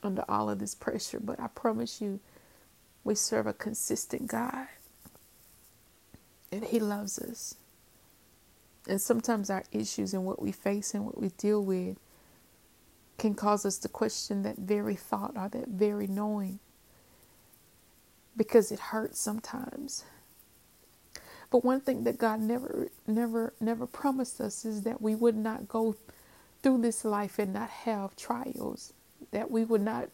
under 0.00 0.24
all 0.28 0.48
of 0.48 0.60
this 0.60 0.76
pressure 0.76 1.18
but 1.20 1.40
i 1.40 1.46
promise 1.48 2.00
you 2.00 2.20
we 3.04 3.14
serve 3.14 3.46
a 3.46 3.52
consistent 3.52 4.26
god 4.26 4.66
and 6.52 6.64
he 6.64 6.80
loves 6.80 7.18
us 7.18 7.56
and 8.88 9.00
sometimes 9.00 9.50
our 9.50 9.64
issues 9.72 10.14
and 10.14 10.24
what 10.24 10.42
we 10.42 10.52
face 10.52 10.94
and 10.94 11.04
what 11.06 11.20
we 11.20 11.30
deal 11.30 11.64
with 11.64 11.98
can 13.18 13.34
cause 13.34 13.66
us 13.66 13.78
to 13.78 13.88
question 13.88 14.42
that 14.42 14.58
very 14.58 14.96
thought 14.96 15.32
or 15.36 15.48
that 15.48 15.68
very 15.68 16.06
knowing 16.06 16.58
because 18.36 18.72
it 18.72 18.80
hurts 18.80 19.20
sometimes. 19.20 20.04
But 21.50 21.64
one 21.64 21.80
thing 21.80 22.04
that 22.04 22.18
God 22.18 22.40
never, 22.40 22.88
never, 23.06 23.54
never 23.60 23.86
promised 23.86 24.40
us 24.40 24.64
is 24.64 24.82
that 24.82 25.02
we 25.02 25.14
would 25.14 25.36
not 25.36 25.68
go 25.68 25.96
through 26.62 26.82
this 26.82 27.04
life 27.04 27.38
and 27.38 27.54
not 27.54 27.70
have 27.70 28.16
trials, 28.16 28.92
that 29.32 29.50
we 29.50 29.64
would 29.64 29.82
not 29.82 30.10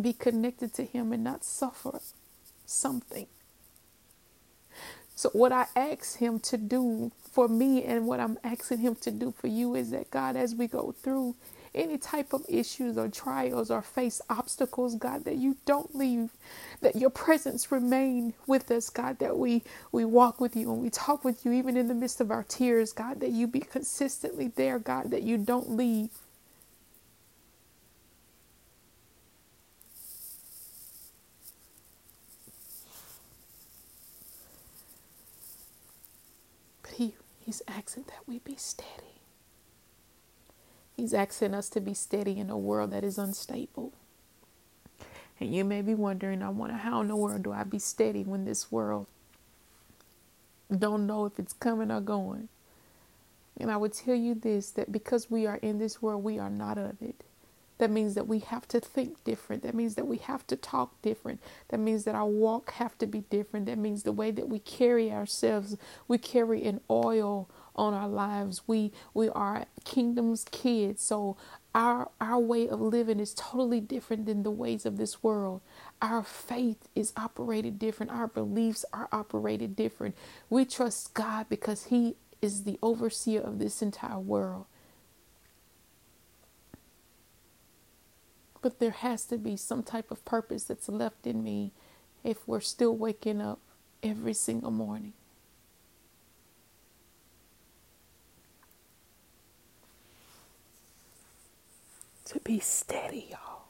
be 0.00 0.12
connected 0.12 0.74
to 0.74 0.84
Him 0.84 1.12
and 1.12 1.24
not 1.24 1.44
suffer 1.44 2.00
something. 2.66 3.26
So, 5.14 5.30
what 5.30 5.52
I 5.52 5.66
ask 5.76 6.18
Him 6.18 6.40
to 6.40 6.58
do 6.58 7.12
for 7.32 7.48
me 7.48 7.84
and 7.84 8.06
what 8.06 8.20
I'm 8.20 8.38
asking 8.44 8.78
Him 8.78 8.96
to 8.96 9.10
do 9.12 9.32
for 9.32 9.48
you 9.48 9.74
is 9.76 9.90
that 9.92 10.10
God, 10.10 10.36
as 10.36 10.54
we 10.54 10.68
go 10.68 10.92
through, 10.92 11.36
any 11.74 11.98
type 11.98 12.32
of 12.32 12.44
issues 12.48 12.98
or 12.98 13.08
trials 13.08 13.70
or 13.70 13.82
face 13.82 14.22
obstacles, 14.30 14.96
God, 14.96 15.24
that 15.26 15.36
you 15.36 15.56
don't 15.66 15.94
leave, 15.96 16.30
that 16.82 16.96
your 16.96 17.10
presence 17.10 17.72
remain 17.72 18.34
with 18.46 18.70
us, 18.70 18.90
God, 18.90 19.18
that 19.20 19.38
we 19.38 19.62
we 19.92 20.04
walk 20.04 20.40
with 20.40 20.56
you 20.56 20.72
and 20.72 20.82
we 20.82 20.90
talk 20.90 21.24
with 21.24 21.44
you 21.46 21.52
even 21.52 21.76
in 21.76 21.88
the 21.88 21.94
midst 21.94 22.20
of 22.20 22.30
our 22.30 22.44
tears, 22.44 22.92
God, 22.92 23.20
that 23.20 23.30
you 23.32 23.46
be 23.46 23.60
consistently 23.60 24.48
there, 24.48 24.78
God, 24.78 25.10
that 25.12 25.22
you 25.22 25.38
don't 25.38 25.70
leave. 25.72 26.10
He's 37.44 37.62
asking 37.68 38.04
that 38.04 38.20
we 38.26 38.38
be 38.38 38.56
steady. 38.56 39.20
He's 40.96 41.14
asking 41.14 41.54
us 41.54 41.68
to 41.70 41.80
be 41.80 41.94
steady 41.94 42.38
in 42.38 42.50
a 42.50 42.56
world 42.58 42.92
that 42.92 43.04
is 43.04 43.18
unstable. 43.18 43.92
And 45.40 45.54
you 45.54 45.64
may 45.64 45.82
be 45.82 45.94
wondering, 45.94 46.42
I 46.42 46.50
wonder 46.50 46.76
how 46.76 47.00
in 47.00 47.08
the 47.08 47.16
world 47.16 47.42
do 47.42 47.52
I 47.52 47.64
be 47.64 47.78
steady 47.78 48.22
when 48.22 48.44
this 48.44 48.70
world 48.70 49.06
don't 50.76 51.06
know 51.06 51.26
if 51.26 51.38
it's 51.38 51.52
coming 51.52 51.90
or 51.90 52.00
going? 52.00 52.48
And 53.58 53.70
I 53.70 53.76
would 53.76 53.92
tell 53.92 54.14
you 54.14 54.34
this 54.34 54.70
that 54.72 54.92
because 54.92 55.30
we 55.30 55.46
are 55.46 55.56
in 55.56 55.78
this 55.78 56.00
world, 56.00 56.24
we 56.24 56.38
are 56.38 56.50
not 56.50 56.78
of 56.78 57.02
it. 57.02 57.24
That 57.78 57.90
means 57.90 58.14
that 58.14 58.28
we 58.28 58.40
have 58.40 58.68
to 58.68 58.80
think 58.80 59.24
different. 59.24 59.62
That 59.62 59.74
means 59.74 59.96
that 59.96 60.06
we 60.06 60.18
have 60.18 60.46
to 60.48 60.56
talk 60.56 61.00
different. 61.02 61.40
That 61.68 61.80
means 61.80 62.04
that 62.04 62.14
our 62.14 62.26
walk 62.26 62.72
have 62.74 62.98
to 62.98 63.06
be 63.06 63.22
different. 63.30 63.66
That 63.66 63.78
means 63.78 64.02
the 64.04 64.12
way 64.12 64.30
that 64.30 64.48
we 64.48 64.58
carry 64.60 65.12
ourselves, 65.12 65.76
we 66.08 66.18
carry 66.18 66.64
an 66.64 66.80
oil 66.90 67.50
on 67.74 67.94
our 67.94 68.08
lives. 68.08 68.62
We 68.66 68.92
we 69.14 69.28
are 69.30 69.66
kingdom's 69.84 70.44
kids. 70.50 71.02
So 71.02 71.36
our 71.74 72.10
our 72.20 72.38
way 72.38 72.68
of 72.68 72.80
living 72.80 73.20
is 73.20 73.34
totally 73.34 73.80
different 73.80 74.26
than 74.26 74.42
the 74.42 74.50
ways 74.50 74.86
of 74.86 74.96
this 74.96 75.22
world. 75.22 75.60
Our 76.00 76.22
faith 76.22 76.88
is 76.94 77.12
operated 77.16 77.78
different. 77.78 78.12
Our 78.12 78.28
beliefs 78.28 78.84
are 78.92 79.08
operated 79.12 79.76
different. 79.76 80.16
We 80.48 80.64
trust 80.64 81.14
God 81.14 81.46
because 81.48 81.84
he 81.86 82.16
is 82.40 82.64
the 82.64 82.78
overseer 82.82 83.40
of 83.40 83.58
this 83.58 83.82
entire 83.82 84.18
world. 84.20 84.66
But 88.64 88.78
there 88.78 88.92
has 88.92 89.26
to 89.26 89.36
be 89.36 89.58
some 89.58 89.82
type 89.82 90.10
of 90.10 90.24
purpose 90.24 90.64
that's 90.64 90.88
left 90.88 91.26
in 91.26 91.44
me 91.44 91.72
if 92.22 92.48
we're 92.48 92.60
still 92.60 92.96
waking 92.96 93.42
up 93.42 93.58
every 94.02 94.32
single 94.32 94.70
morning. 94.70 95.12
to 102.24 102.40
be 102.40 102.58
steady, 102.58 103.28
y'all. 103.30 103.66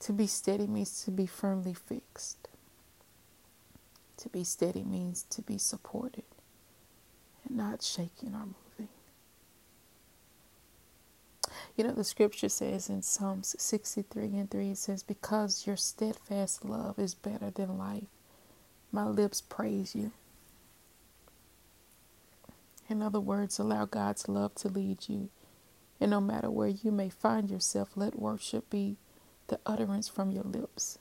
To 0.00 0.14
be 0.14 0.26
steady 0.26 0.66
means 0.66 1.04
to 1.04 1.10
be 1.10 1.26
firmly 1.26 1.74
fixed. 1.74 2.48
To 4.16 4.30
be 4.30 4.44
steady 4.44 4.82
means 4.82 5.24
to 5.24 5.42
be 5.42 5.58
supported 5.58 6.24
and 7.46 7.58
not 7.58 7.82
shaking 7.82 8.34
or 8.34 8.46
moving. 8.46 8.63
You 11.76 11.84
know, 11.84 11.92
the 11.92 12.04
scripture 12.04 12.48
says 12.48 12.88
in 12.88 13.02
Psalms 13.02 13.56
63 13.58 14.36
and 14.36 14.50
3, 14.50 14.70
it 14.70 14.78
says, 14.78 15.02
Because 15.02 15.66
your 15.66 15.76
steadfast 15.76 16.64
love 16.64 16.98
is 16.98 17.14
better 17.14 17.50
than 17.50 17.78
life, 17.78 18.06
my 18.92 19.04
lips 19.04 19.40
praise 19.40 19.94
you. 19.94 20.12
In 22.88 23.02
other 23.02 23.20
words, 23.20 23.58
allow 23.58 23.86
God's 23.86 24.28
love 24.28 24.54
to 24.56 24.68
lead 24.68 25.08
you 25.08 25.30
and 26.00 26.10
no 26.10 26.20
matter 26.20 26.50
where 26.50 26.68
you 26.68 26.90
may 26.90 27.08
find 27.08 27.50
yourself, 27.50 27.90
let 27.96 28.18
worship 28.18 28.68
be 28.68 28.96
the 29.46 29.58
utterance 29.64 30.08
from 30.08 30.30
your 30.30 30.42
lips. 30.44 30.98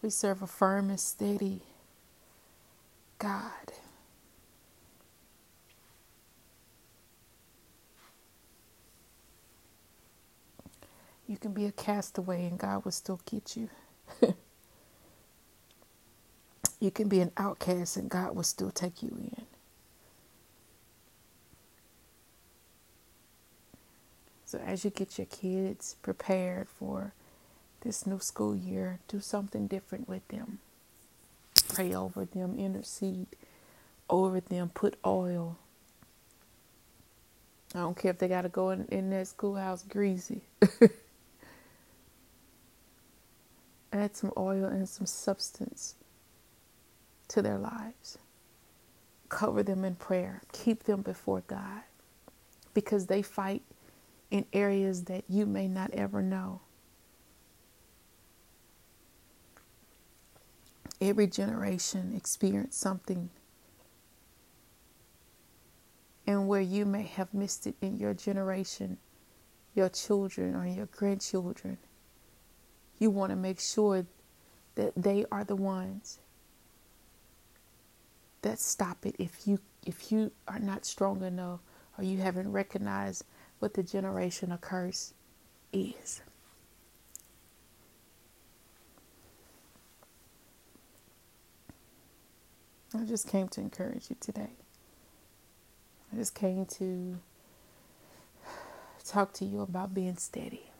We 0.00 0.10
serve 0.10 0.42
a 0.42 0.46
firm 0.46 0.90
and 0.90 0.98
steady 0.98 1.60
God. 3.18 3.72
You 11.32 11.38
can 11.38 11.52
be 11.54 11.64
a 11.64 11.72
castaway 11.72 12.44
and 12.44 12.58
God 12.58 12.84
will 12.84 12.92
still 12.92 13.18
get 13.24 13.56
you. 13.56 13.70
you 16.78 16.90
can 16.90 17.08
be 17.08 17.20
an 17.20 17.32
outcast 17.38 17.96
and 17.96 18.10
God 18.10 18.36
will 18.36 18.42
still 18.42 18.70
take 18.70 19.02
you 19.02 19.16
in. 19.18 19.46
So, 24.44 24.58
as 24.58 24.84
you 24.84 24.90
get 24.90 25.16
your 25.16 25.26
kids 25.26 25.96
prepared 26.02 26.68
for 26.68 27.14
this 27.80 28.06
new 28.06 28.18
school 28.18 28.54
year, 28.54 28.98
do 29.08 29.18
something 29.18 29.66
different 29.68 30.06
with 30.06 30.28
them. 30.28 30.58
Pray 31.70 31.94
over 31.94 32.26
them, 32.26 32.58
intercede 32.58 33.28
over 34.10 34.40
them, 34.40 34.68
put 34.74 34.98
oil. 35.06 35.56
I 37.74 37.78
don't 37.78 37.96
care 37.96 38.10
if 38.10 38.18
they 38.18 38.28
got 38.28 38.42
to 38.42 38.50
go 38.50 38.68
in, 38.68 38.84
in 38.90 39.08
that 39.08 39.28
schoolhouse 39.28 39.82
greasy. 39.82 40.42
Add 44.02 44.16
some 44.16 44.32
oil 44.36 44.64
and 44.64 44.88
some 44.88 45.06
substance 45.06 45.94
to 47.28 47.40
their 47.40 47.56
lives. 47.56 48.18
Cover 49.28 49.62
them 49.62 49.84
in 49.84 49.94
prayer. 49.94 50.42
Keep 50.50 50.82
them 50.84 51.02
before 51.02 51.44
God 51.46 51.82
because 52.74 53.06
they 53.06 53.22
fight 53.22 53.62
in 54.32 54.44
areas 54.52 55.04
that 55.04 55.22
you 55.28 55.46
may 55.46 55.68
not 55.68 55.92
ever 55.92 56.20
know. 56.20 56.62
Every 61.00 61.28
generation 61.28 62.12
experienced 62.16 62.80
something 62.80 63.30
and 66.26 66.48
where 66.48 66.60
you 66.60 66.84
may 66.84 67.04
have 67.04 67.32
missed 67.32 67.68
it 67.68 67.76
in 67.80 67.98
your 67.98 68.14
generation, 68.14 68.98
your 69.76 69.88
children 69.90 70.56
or 70.56 70.66
your 70.66 70.86
grandchildren, 70.86 71.78
you 73.02 73.10
want 73.10 73.30
to 73.30 73.36
make 73.36 73.58
sure 73.58 74.06
that 74.76 74.92
they 74.96 75.26
are 75.32 75.42
the 75.42 75.56
ones 75.56 76.20
that 78.42 78.60
stop 78.60 79.04
it 79.04 79.16
if 79.18 79.46
you 79.46 79.58
if 79.84 80.12
you 80.12 80.30
are 80.46 80.60
not 80.60 80.86
strong 80.86 81.22
enough 81.22 81.60
or 81.98 82.04
you 82.04 82.18
haven't 82.18 82.50
recognized 82.52 83.24
what 83.58 83.74
the 83.74 83.82
generation 83.82 84.52
of 84.52 84.60
curse 84.60 85.12
is. 85.72 86.22
I 92.94 93.04
just 93.04 93.26
came 93.26 93.48
to 93.48 93.60
encourage 93.60 94.10
you 94.10 94.16
today. 94.20 94.50
I 96.12 96.16
just 96.16 96.34
came 96.34 96.66
to 96.66 97.18
talk 99.04 99.32
to 99.34 99.44
you 99.44 99.62
about 99.62 99.94
being 99.94 100.16
steady. 100.18 100.71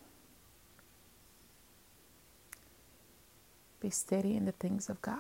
Be 3.83 3.91
steady 3.91 4.37
in 4.37 4.47
the 4.47 4.53
things 4.53 4.89
of 4.89 5.03
God. 5.03 5.19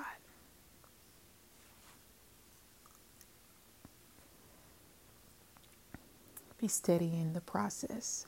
Be 6.60 6.68
steady 6.68 7.12
in 7.20 7.32
the 7.34 7.42
process. 7.42 8.26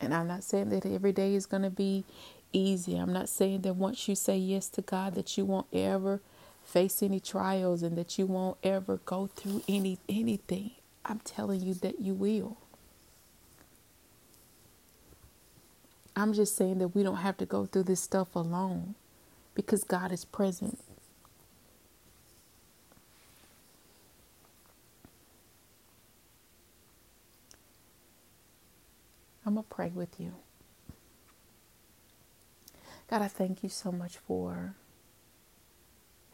And 0.00 0.14
I'm 0.14 0.28
not 0.28 0.44
saying 0.44 0.70
that 0.70 0.86
every 0.86 1.12
day 1.12 1.34
is 1.34 1.46
going 1.46 1.64
to 1.64 1.70
be 1.70 2.04
easy. 2.52 2.96
I'm 2.96 3.12
not 3.12 3.28
saying 3.28 3.62
that 3.62 3.74
once 3.76 4.08
you 4.08 4.14
say 4.14 4.38
yes 4.38 4.68
to 4.70 4.82
God 4.82 5.16
that 5.16 5.36
you 5.36 5.44
won't 5.44 5.66
ever 5.72 6.22
face 6.64 7.02
any 7.02 7.20
trials 7.20 7.82
and 7.82 7.98
that 7.98 8.18
you 8.18 8.26
won't 8.26 8.58
ever 8.62 8.98
go 9.04 9.28
through 9.28 9.62
any 9.68 9.98
anything. 10.08 10.72
I'm 11.04 11.20
telling 11.20 11.62
you 11.62 11.74
that 11.74 12.00
you 12.00 12.14
will. 12.14 12.58
I'm 16.16 16.32
just 16.32 16.56
saying 16.56 16.78
that 16.78 16.88
we 16.88 17.02
don't 17.02 17.16
have 17.16 17.36
to 17.38 17.46
go 17.46 17.66
through 17.66 17.84
this 17.84 18.00
stuff 18.00 18.34
alone 18.36 18.94
because 19.54 19.84
God 19.84 20.12
is 20.12 20.24
present. 20.24 20.78
I'm 29.46 29.54
going 29.54 29.64
to 29.64 29.74
pray 29.74 29.90
with 29.94 30.20
you. 30.20 30.34
God, 33.08 33.22
I 33.22 33.28
thank 33.28 33.62
you 33.62 33.68
so 33.68 33.90
much 33.90 34.18
for 34.18 34.74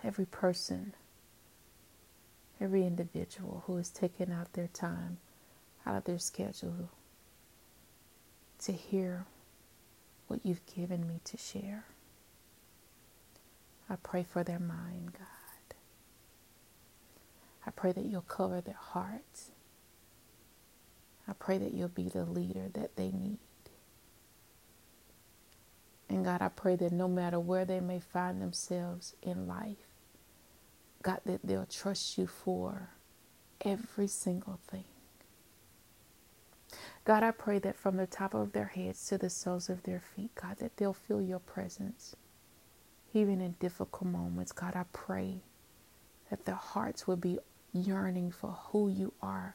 every 0.05 0.27
person, 0.27 0.95
every 2.61 2.85
individual 2.87 3.62
who 3.67 3.77
has 3.77 3.91
taken 3.91 4.33
out 4.33 4.53
their 4.53 4.69
time 4.69 5.19
out 5.87 5.97
of 5.97 6.05
their 6.05 6.19
schedule 6.19 6.91
to 8.61 8.73
hear 8.73 9.25
what 10.29 10.45
you've 10.45 10.65
given 10.67 11.07
me 11.07 11.21
to 11.25 11.37
share. 11.37 11.85
I 13.89 13.97
pray 13.97 14.25
for 14.25 14.43
their 14.43 14.59
mind, 14.59 15.12
God. 15.12 15.77
I 17.67 17.71
pray 17.71 17.93
that 17.93 18.05
you'll 18.05 18.23
cover 18.23 18.61
their 18.61 18.79
hearts. 18.79 19.51
I 21.29 21.33
pray 21.33 21.59
that 21.59 21.73
you'll 21.75 21.89
be 21.89 22.09
the 22.09 22.25
leader 22.25 22.69
that 22.75 22.97
they 22.97 23.11
need. 23.11 23.39
And 26.09 26.25
God, 26.25 26.41
I 26.41 26.49
pray 26.49 26.77
that 26.77 26.93
no 26.93 27.09
matter 27.09 27.41
where 27.41 27.65
they 27.65 27.81
may 27.81 27.99
find 27.99 28.41
themselves 28.41 29.15
in 29.23 29.49
life, 29.49 29.77
God, 31.03 31.21
that 31.27 31.41
they'll 31.45 31.67
trust 31.67 32.17
you 32.17 32.27
for 32.29 32.91
every 33.65 34.07
single 34.07 34.61
thing. 34.69 34.85
God, 37.07 37.23
I 37.23 37.31
pray 37.31 37.61
that 37.61 37.77
from 37.77 37.97
the 37.97 38.07
top 38.09 38.35
of 38.35 38.51
their 38.51 38.66
heads 38.66 39.07
to 39.07 39.16
the 39.16 39.31
soles 39.31 39.71
of 39.71 39.85
their 39.85 40.01
feet, 40.01 40.35
God, 40.35 40.57
that 40.59 40.77
they'll 40.77 40.92
feel 40.92 41.23
your 41.23 41.38
presence. 41.38 42.16
Even 43.14 43.40
in 43.40 43.53
difficult 43.61 44.11
moments, 44.11 44.51
God, 44.51 44.75
I 44.75 44.85
pray 44.92 45.37
that 46.31 46.45
their 46.45 46.57
hearts 46.57 47.07
will 47.07 47.16
be 47.16 47.38
yearning 47.73 48.33
for 48.33 48.51
who 48.51 48.88
you 48.88 49.12
are 49.23 49.55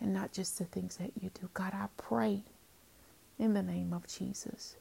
and 0.00 0.14
not 0.14 0.32
just 0.32 0.58
the 0.58 0.64
things 0.64 0.96
that 0.96 1.12
you 1.20 1.30
do. 1.38 1.50
God, 1.52 1.74
I 1.74 1.88
pray 1.98 2.42
in 3.38 3.52
the 3.52 3.62
name 3.62 3.92
of 3.92 4.08
Jesus 4.08 4.76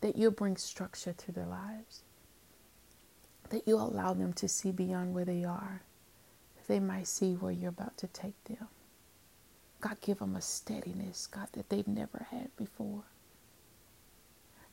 that 0.00 0.16
you'll 0.16 0.32
bring 0.32 0.56
structure 0.56 1.12
to 1.12 1.32
their 1.32 1.46
lives, 1.46 2.02
that 3.50 3.68
you 3.68 3.76
allow 3.76 4.14
them 4.14 4.32
to 4.32 4.48
see 4.48 4.72
beyond 4.72 5.14
where 5.14 5.24
they 5.24 5.44
are, 5.44 5.82
that 6.56 6.66
they 6.66 6.80
might 6.80 7.06
see 7.06 7.34
where 7.34 7.52
you're 7.52 7.68
about 7.68 7.96
to 7.98 8.08
take 8.08 8.42
them. 8.46 8.66
God, 9.80 9.98
give 10.00 10.18
them 10.20 10.36
a 10.36 10.42
steadiness, 10.42 11.26
God, 11.26 11.48
that 11.52 11.68
they've 11.70 11.88
never 11.88 12.26
had 12.30 12.54
before. 12.56 13.04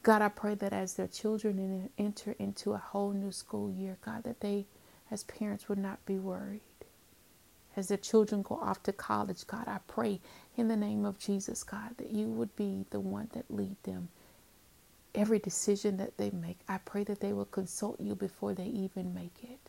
God, 0.03 0.21
I 0.21 0.29
pray 0.29 0.55
that 0.55 0.73
as 0.73 0.95
their 0.95 1.07
children 1.07 1.89
enter 1.97 2.35
into 2.39 2.73
a 2.73 2.77
whole 2.77 3.11
new 3.11 3.31
school 3.31 3.69
year, 3.71 3.97
God, 4.05 4.23
that 4.23 4.41
they, 4.41 4.65
as 5.11 5.23
parents, 5.23 5.69
would 5.69 5.77
not 5.77 6.05
be 6.05 6.17
worried. 6.19 6.61
As 7.75 7.87
their 7.87 7.97
children 7.97 8.41
go 8.43 8.55
off 8.55 8.83
to 8.83 8.93
college, 8.93 9.47
God, 9.47 9.67
I 9.67 9.79
pray 9.87 10.19
in 10.57 10.67
the 10.67 10.75
name 10.75 11.05
of 11.05 11.19
Jesus, 11.19 11.63
God, 11.63 11.97
that 11.97 12.11
you 12.11 12.27
would 12.27 12.55
be 12.55 12.85
the 12.91 12.99
one 12.99 13.29
that 13.33 13.49
lead 13.49 13.77
them. 13.83 14.09
Every 15.15 15.39
decision 15.39 15.97
that 15.97 16.17
they 16.17 16.31
make, 16.31 16.59
I 16.67 16.79
pray 16.79 17.03
that 17.05 17.19
they 17.19 17.33
will 17.33 17.45
consult 17.45 17.99
you 17.99 18.15
before 18.15 18.53
they 18.53 18.65
even 18.65 19.13
make 19.13 19.37
it. 19.43 19.59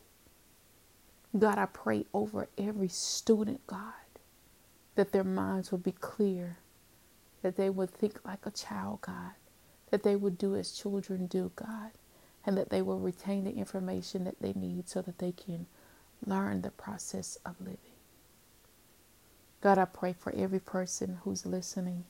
God, 1.37 1.57
I 1.57 1.65
pray 1.65 2.05
over 2.13 2.47
every 2.57 2.87
student, 2.89 3.65
God, 3.67 3.93
that 4.95 5.11
their 5.11 5.23
minds 5.23 5.71
will 5.71 5.79
be 5.79 5.93
clear, 5.93 6.57
that 7.41 7.57
they 7.57 7.69
would 7.69 7.91
think 7.91 8.25
like 8.25 8.45
a 8.45 8.51
child, 8.51 9.01
God, 9.01 9.33
that 9.91 10.03
they 10.03 10.15
would 10.15 10.37
do 10.37 10.55
as 10.55 10.71
children 10.71 11.27
do, 11.27 11.51
God, 11.55 11.91
and 12.45 12.57
that 12.57 12.69
they 12.69 12.81
will 12.81 12.99
retain 12.99 13.45
the 13.45 13.51
information 13.55 14.23
that 14.25 14.41
they 14.41 14.53
need 14.53 14.89
so 14.89 15.01
that 15.01 15.19
they 15.19 15.31
can 15.31 15.67
learn 16.25 16.61
the 16.61 16.71
process 16.71 17.37
of 17.45 17.55
living. 17.61 17.77
God, 19.61 19.77
I 19.79 19.85
pray 19.85 20.13
for 20.17 20.33
every 20.35 20.59
person 20.59 21.19
who's 21.23 21.45
listening, 21.45 22.05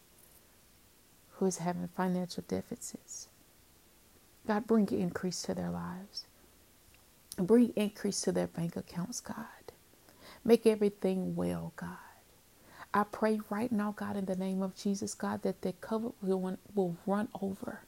who 1.33 1.45
is 1.45 1.59
having 1.59 1.87
financial 1.89 2.43
deficits. 2.47 3.29
God, 4.47 4.67
bring 4.67 4.89
increase 4.91 5.41
to 5.43 5.53
their 5.53 5.69
lives. 5.71 6.25
Bring 7.37 7.73
increase 7.75 8.21
to 8.21 8.31
their 8.31 8.47
bank 8.47 8.75
accounts, 8.75 9.21
God. 9.21 9.45
Make 10.45 10.67
everything 10.67 11.35
well, 11.35 11.73
God. 11.75 11.97
I 12.95 13.05
pray 13.05 13.41
right 13.51 13.71
now, 13.71 13.93
God, 13.97 14.17
in 14.17 14.25
the 14.27 14.37
name 14.37 14.63
of 14.63 14.75
Jesus, 14.75 15.15
God, 15.15 15.43
that 15.43 15.63
their 15.63 15.73
cover 15.81 16.11
will, 16.23 16.57
will 16.75 16.97
run 17.07 17.29
over, 17.41 17.81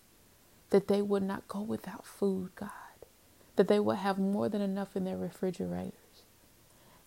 that 0.71 0.87
they 0.89 1.01
will 1.01 1.21
not 1.21 1.47
go 1.47 1.61
without 1.61 2.05
food, 2.05 2.51
God, 2.55 2.71
that 3.57 3.67
they 3.69 3.79
will 3.79 3.95
have 3.95 4.19
more 4.19 4.49
than 4.49 4.61
enough 4.61 4.95
in 4.95 5.05
their 5.05 5.17
refrigerators. 5.17 5.93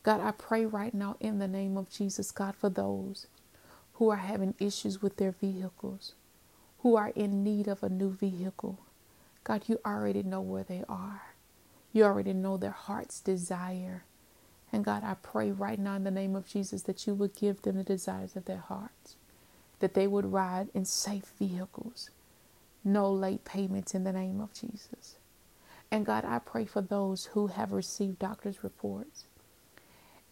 God, 0.05 0.21
I 0.23 0.33
pray 0.33 0.67
right 0.67 0.95
now 0.95 1.17
in 1.21 1.41
the 1.41 1.49
name 1.49 1.77
of 1.79 1.91
Jesus, 1.91 2.33
God, 2.33 2.57
for 2.57 2.71
those 2.71 3.29
who 3.95 4.11
are 4.11 4.17
having 4.19 4.55
issues 4.61 5.03
with 5.03 5.19
their 5.19 5.33
vehicles, 5.33 6.15
who 6.81 6.97
are 6.97 7.11
in 7.17 7.45
need 7.45 7.69
of 7.69 7.83
a 7.83 7.91
new 7.91 8.11
vehicle. 8.13 8.81
God, 9.45 9.65
you 9.69 9.81
already 9.87 10.23
know 10.23 10.41
where 10.43 10.65
they 10.65 10.85
are. 10.89 11.35
You 11.93 12.05
already 12.05 12.35
know 12.35 12.57
their 12.57 12.71
heart's 12.73 13.21
desire. 13.21 14.05
And 14.73 14.85
God, 14.85 15.03
I 15.05 15.15
pray 15.15 15.51
right 15.51 15.79
now 15.79 15.97
in 15.97 16.05
the 16.05 16.11
name 16.11 16.37
of 16.37 16.47
Jesus 16.47 16.83
that 16.83 17.07
you 17.07 17.15
would 17.15 17.35
give 17.35 17.63
them 17.63 17.77
the 17.77 17.85
desires 17.85 18.37
of 18.37 18.45
their 18.45 18.59
hearts, 18.59 19.17
that 19.81 19.95
they 19.95 20.07
would 20.07 20.33
ride 20.33 20.69
in 20.75 20.85
safe 20.85 21.33
vehicles, 21.39 22.11
no 22.85 23.11
late 23.11 23.45
payments 23.45 23.95
in 23.95 24.05
the 24.05 24.13
name 24.13 24.41
of 24.41 24.53
Jesus. 24.55 25.17
And 25.91 26.07
God, 26.07 26.25
I 26.25 26.39
pray 26.39 26.67
for 26.67 26.81
those 26.81 27.27
who 27.27 27.49
have 27.49 27.73
received 27.73 28.21
doctor's 28.21 28.63
reports 28.63 29.25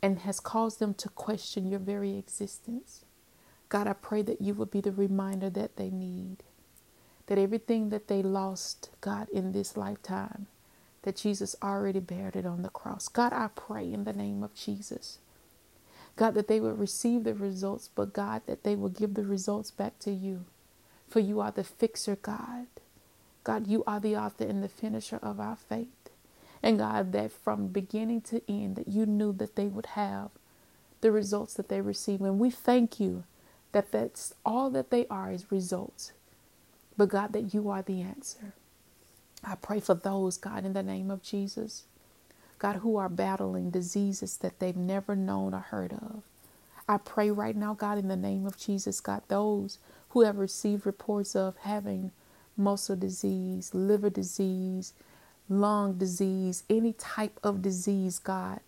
and 0.01 0.21
has 0.21 0.39
caused 0.39 0.79
them 0.79 0.95
to 0.95 1.09
question 1.09 1.69
your 1.69 1.81
very 1.81 2.17
existence. 2.17 3.05
God, 3.69 3.89
I 3.89 3.95
pray 3.95 4.23
that 4.23 4.41
you 4.41 4.55
would 4.55 4.71
be 4.71 4.81
the 4.81 4.93
reminder 4.93 5.51
that 5.51 5.77
they 5.77 5.91
need, 5.91 6.45
that 7.27 7.39
everything 7.39 7.91
that 7.91 8.07
they 8.07 8.23
lost, 8.23 8.91
God, 9.01 9.29
in 9.31 9.53
this 9.53 9.77
lifetime, 9.77 10.47
that 11.03 11.17
Jesus 11.17 11.57
already 11.63 12.01
bared 12.01 12.37
it 12.37 12.47
on 12.47 12.63
the 12.63 12.69
cross. 12.69 13.09
God, 13.09 13.33
I 13.33 13.49
pray 13.55 13.93
in 13.93 14.05
the 14.05 14.13
name 14.13 14.43
of 14.43 14.55
Jesus. 14.55 15.19
God, 16.17 16.35
that 16.35 16.49
they 16.49 16.61
would 16.61 16.79
receive 16.79 17.25
the 17.25 17.35
results, 17.35 17.89
but 17.95 18.13
God, 18.13 18.43
that 18.47 18.65
they 18.65 18.75
will 18.77 18.89
give 18.89 19.15
the 19.15 19.25
results 19.25 19.71
back 19.71 19.99
to 20.01 20.11
you. 20.11 20.45
For 21.09 21.21
you 21.21 21.41
are 21.41 21.53
the 21.53 21.65
fixer, 21.65 22.17
God. 22.17 22.67
God, 23.45 23.67
you 23.67 23.85
are 23.87 24.01
the 24.01 24.17
author 24.17 24.45
and 24.45 24.63
the 24.63 24.69
finisher 24.69 25.19
of 25.23 25.41
our 25.41 25.57
faith. 25.57 26.11
And 26.63 26.79
God, 26.79 27.13
that 27.13 27.33
from 27.33 27.69
beginning 27.69 28.23
to 28.23 28.43
end, 28.51 28.77
that 28.77 28.89
you 28.89 29.07
knew 29.07 29.33
that 29.35 29.57
they 29.57 29.69
would 29.69 29.87
have 29.87 30.31
the 31.01 31.13
results 31.13 31.55
that 31.55 31.69
they 31.69 31.81
receive. 31.81 32.21
And 32.21 32.39
we 32.39 32.51
thank 32.51 33.01
you 33.01 33.25
that 33.73 33.93
that's 33.93 34.35
all 34.45 34.71
that 34.71 34.91
they 34.91 35.07
are 35.09 35.33
is 35.33 35.53
results. 35.53 36.13
But 36.97 37.11
God, 37.11 37.33
that 37.33 37.55
you 37.55 37.71
are 37.71 37.83
the 37.83 38.03
answer. 38.03 38.55
I 39.45 39.55
pray 39.57 39.81
for 39.81 39.95
those, 39.95 40.37
God, 40.37 40.65
in 40.65 40.73
the 40.73 40.83
name 40.83 41.11
of 41.11 41.23
Jesus. 41.23 41.85
God, 42.59 42.77
who 42.77 42.97
are 42.97 43.09
battling 43.09 43.71
diseases 43.71 44.37
that 44.39 44.59
they've 44.59 44.77
never 44.77 45.15
known 45.17 45.55
or 45.55 45.61
heard 45.61 45.93
of. 45.93 46.23
I 46.89 46.99
pray 46.99 47.31
right 47.31 47.57
now, 47.57 47.75
God, 47.75 47.99
in 47.99 48.09
the 48.09 48.17
name 48.17 48.47
of 48.47 48.59
Jesus, 48.59 49.01
God, 49.01 49.23
those 49.29 49.79
who 50.11 50.23
have 50.23 50.39
received 50.39 50.87
reports 50.87 51.37
of 51.37 51.57
having 51.59 52.13
muscle 52.57 52.97
disease, 52.97 53.75
liver 53.75 54.11
disease, 54.11 54.95
lung 55.49 55.95
disease, 55.99 56.65
any 56.71 56.95
type 56.95 57.39
of 57.45 57.63
disease, 57.63 58.19
God. 58.19 58.61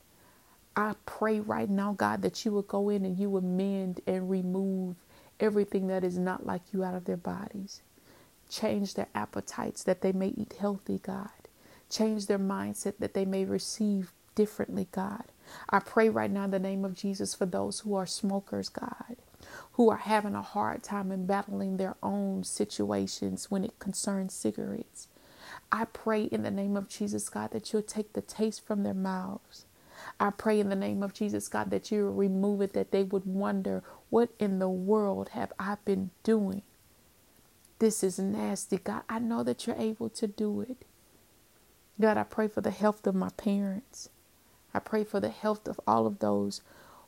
I 0.76 0.94
pray 1.06 1.40
right 1.40 1.68
now, 1.68 1.94
God, 1.94 2.22
that 2.22 2.44
you 2.44 2.52
will 2.52 2.62
go 2.62 2.90
in 2.90 3.04
and 3.04 3.18
you 3.18 3.30
will 3.30 3.42
mend 3.42 4.00
and 4.06 4.30
remove 4.30 4.96
everything 5.40 5.88
that 5.88 6.04
is 6.04 6.18
not 6.18 6.46
like 6.46 6.62
you 6.72 6.84
out 6.84 6.94
of 6.94 7.06
their 7.06 7.16
bodies. 7.16 7.82
Change 8.50 8.94
their 8.94 9.08
appetites 9.14 9.84
that 9.84 10.02
they 10.02 10.12
may 10.12 10.28
eat 10.28 10.56
healthy, 10.60 11.00
God. 11.00 11.30
Change 11.90 12.26
their 12.26 12.40
mindset 12.40 12.94
that 13.00 13.14
they 13.14 13.26
may 13.26 13.46
receive 13.46 14.12
differently, 14.36 14.88
God. 14.92 15.24
I 15.70 15.80
pray 15.80 16.10
right 16.10 16.30
now 16.32 16.44
in 16.46 16.52
the 16.52 16.60
name 16.60 16.84
of 16.84 16.94
Jesus 16.96 17.34
for 17.34 17.46
those 17.46 17.80
who 17.80 17.94
are 17.96 18.06
smokers, 18.06 18.70
God, 18.70 19.16
who 19.74 19.90
are 19.90 19.98
having 19.98 20.36
a 20.36 20.42
hard 20.42 20.84
time 20.84 21.12
in 21.12 21.26
battling 21.26 21.78
their 21.78 21.96
own 22.02 22.44
situations 22.44 23.50
when 23.50 23.64
it 23.64 23.80
concerns 23.80 24.34
cigarettes. 24.34 25.08
I 25.72 25.86
pray 25.86 26.24
in 26.24 26.44
the 26.44 26.52
name 26.52 26.76
of 26.76 26.88
Jesus, 26.88 27.30
God, 27.30 27.52
that 27.52 27.72
you'll 27.72 27.82
take 27.82 28.14
the 28.14 28.22
taste 28.22 28.66
from 28.66 28.84
their 28.84 28.94
mouths. 28.94 29.66
I 30.20 30.30
pray 30.30 30.60
in 30.60 30.70
the 30.70 30.76
name 30.76 31.02
of 31.02 31.14
Jesus, 31.14 31.48
God, 31.48 31.70
that 31.72 31.92
you 31.92 32.10
remove 32.10 32.62
it, 32.62 32.74
that 32.74 32.92
they 32.92 33.04
would 33.04 33.26
wonder, 33.26 33.84
what 34.10 34.30
in 34.40 34.60
the 34.60 34.70
world 34.70 35.30
have 35.30 35.52
I 35.58 35.76
been 35.84 36.10
doing? 36.24 36.62
This 37.80 38.04
is 38.04 38.18
nasty. 38.18 38.76
God, 38.76 39.02
I 39.08 39.18
know 39.18 39.42
that 39.42 39.66
you're 39.66 39.76
able 39.76 40.10
to 40.10 40.26
do 40.26 40.60
it. 40.60 40.84
God, 41.98 42.18
I 42.18 42.24
pray 42.24 42.46
for 42.46 42.60
the 42.60 42.70
health 42.70 43.06
of 43.06 43.14
my 43.14 43.30
parents. 43.30 44.10
I 44.74 44.80
pray 44.80 45.02
for 45.02 45.18
the 45.18 45.30
health 45.30 45.66
of 45.66 45.80
all 45.86 46.06
of 46.06 46.18
those 46.18 46.60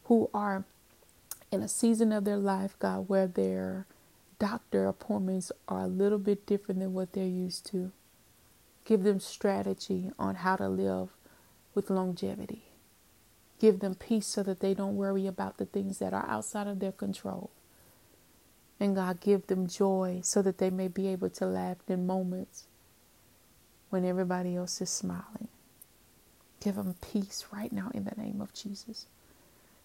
who 0.05 0.31
are 0.33 0.65
in 1.51 1.63
a 1.63 1.69
season 1.69 2.11
of 2.11 2.25
their 2.25 2.39
life, 2.39 2.75
God, 2.79 3.09
where 3.09 3.27
their 3.27 3.87
doctor 4.39 4.87
appointments 4.87 5.53
are 5.69 5.83
a 5.83 5.87
little 5.87 6.19
bit 6.19 6.47
different 6.47 6.81
than 6.81 6.95
what 6.95 7.13
they're 7.13 7.27
used 7.27 7.67
to. 7.67 7.93
Give 8.87 9.03
them 9.03 9.21
strategy 9.21 10.11
on 10.19 10.37
how 10.37 10.57
to 10.57 10.69
live 10.71 11.11
with 11.75 11.91
longevity. 11.91 12.65
Give 13.61 13.81
them 13.81 13.95
peace 13.95 14.27
so 14.27 14.43
that 14.45 14.61
they 14.61 14.73
don't 14.73 14.97
worry 14.97 15.27
about 15.27 15.59
the 15.59 15.67
things 15.67 15.99
that 15.99 16.15
are 16.15 16.27
outside 16.27 16.67
of 16.67 16.81
their 16.81 16.93
control. 16.93 17.51
And 18.83 18.97
God, 18.97 19.21
give 19.21 19.47
them 19.47 19.69
joy 19.69 20.23
so 20.25 20.43
that 20.43 20.59
they 20.59 20.69
may 20.69 20.89
be 20.89 21.07
able 21.07 21.31
to 21.31 21.47
laugh 21.47 21.77
in 21.89 22.05
moments 22.05 22.67
when 23.91 24.05
everybody 24.05 24.57
else 24.57 24.81
is 24.81 24.91
smiling. 24.91 25.47
Give 26.61 26.75
them 26.75 26.97
peace 27.01 27.47
right 27.53 27.73
now 27.73 27.93
in 27.95 28.07
the 28.07 28.21
name 28.21 28.41
of 28.41 28.53
Jesus. 28.53 29.07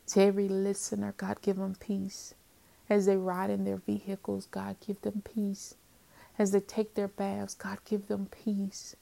To 0.08 0.22
every 0.24 0.50
listener, 0.50 1.14
God, 1.16 1.44
give 1.44 1.58
them 1.58 1.76
peace. 1.80 2.34
As 2.90 3.06
they 3.06 3.18
ride 3.18 3.52
in 3.52 3.66
their 3.66 3.78
vehicles, 3.78 4.48
God, 4.48 4.78
give 4.88 5.02
them 5.02 5.22
peace. 5.24 5.76
As 6.40 6.52
they 6.52 6.60
take 6.60 6.96
their 6.96 7.08
baths, 7.08 7.54
God, 7.54 7.78
give 7.86 8.08
them 8.08 8.30
peace. 8.44 8.96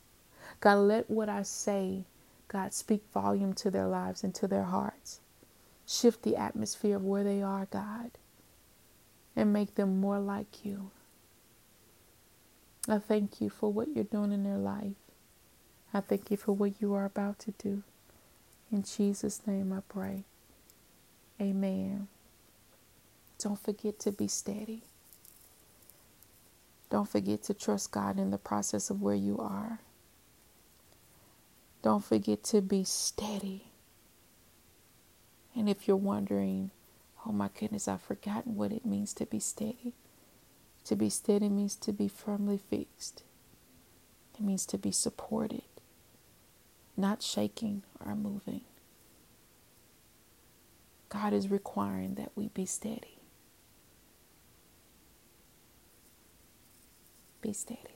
God, 0.60 0.79
let 0.79 1.10
what 1.10 1.29
I 1.29 1.43
say, 1.43 2.03
God, 2.49 2.73
speak 2.73 3.03
volume 3.13 3.53
to 3.53 3.71
their 3.71 3.88
lives 3.88 4.25
and 4.25 4.36
to 4.36 4.47
their 4.49 4.65
hearts. 4.65 5.21
Shift 5.88 6.23
the 6.23 6.36
atmosphere 6.36 6.97
of 6.97 7.05
where 7.05 7.23
they 7.23 7.41
are, 7.41 7.67
God, 7.71 8.12
and 9.36 9.54
make 9.54 9.76
them 9.76 10.00
more 10.00 10.19
like 10.19 10.63
you. 10.65 10.91
I 12.88 13.00
thank 13.00 13.41
you 13.41 13.50
for 13.50 13.71
what 13.71 13.89
you're 13.95 14.04
doing 14.04 14.32
in 14.32 14.43
their 14.43 14.58
life. 14.58 14.95
I 15.93 16.02
thank 16.02 16.30
you 16.30 16.38
for 16.38 16.52
what 16.54 16.74
you 16.80 16.93
are 16.93 17.06
about 17.06 17.39
to 17.39 17.52
do. 17.52 17.84
In 18.71 18.84
Jesus' 18.84 19.45
name 19.48 19.74
I 19.74 19.80
pray. 19.88 20.24
Amen. 21.41 22.08
Don't 23.39 23.60
forget 23.60 24.00
to 24.00 24.12
be 24.12 24.28
steady. 24.28 24.84
Don't 26.89 27.10
forget 27.10 27.43
to 27.43 27.54
trust 27.54 27.91
God 27.91 28.19
in 28.19 28.32
the 28.32 28.38
process 28.38 28.89
of 28.89 29.02
where 29.02 29.15
you 29.15 29.38
are. 29.39 29.80
Don't 31.82 32.04
forget 32.04 32.43
to 32.45 32.62
be 32.62 32.84
steady. 32.84 33.65
And 35.56 35.69
if 35.69 35.88
you're 35.88 35.98
wondering, 35.98 36.71
oh 37.27 37.31
my 37.31 37.49
goodness, 37.59 37.88
I've 37.88 38.01
forgotten 38.01 38.55
what 38.55 38.71
it 38.71 38.85
means 38.85 39.13
to 39.15 39.25
be 39.25 39.39
steady. 39.39 39.93
To 40.85 40.95
be 40.95 41.09
steady 41.09 41.49
means 41.49 41.75
to 41.77 41.91
be 41.91 42.07
firmly 42.07 42.57
fixed, 42.59 43.23
it 44.35 44.41
means 44.41 44.65
to 44.67 44.77
be 44.77 44.91
supported, 44.91 45.63
not 46.95 47.21
shaking 47.23 47.83
or 48.05 48.15
moving. 48.15 48.61
God 51.09 51.33
is 51.33 51.49
requiring 51.49 52.15
that 52.15 52.31
we 52.35 52.49
be 52.49 52.65
steady. 52.65 53.19
Be 57.41 57.53
steady. 57.53 57.94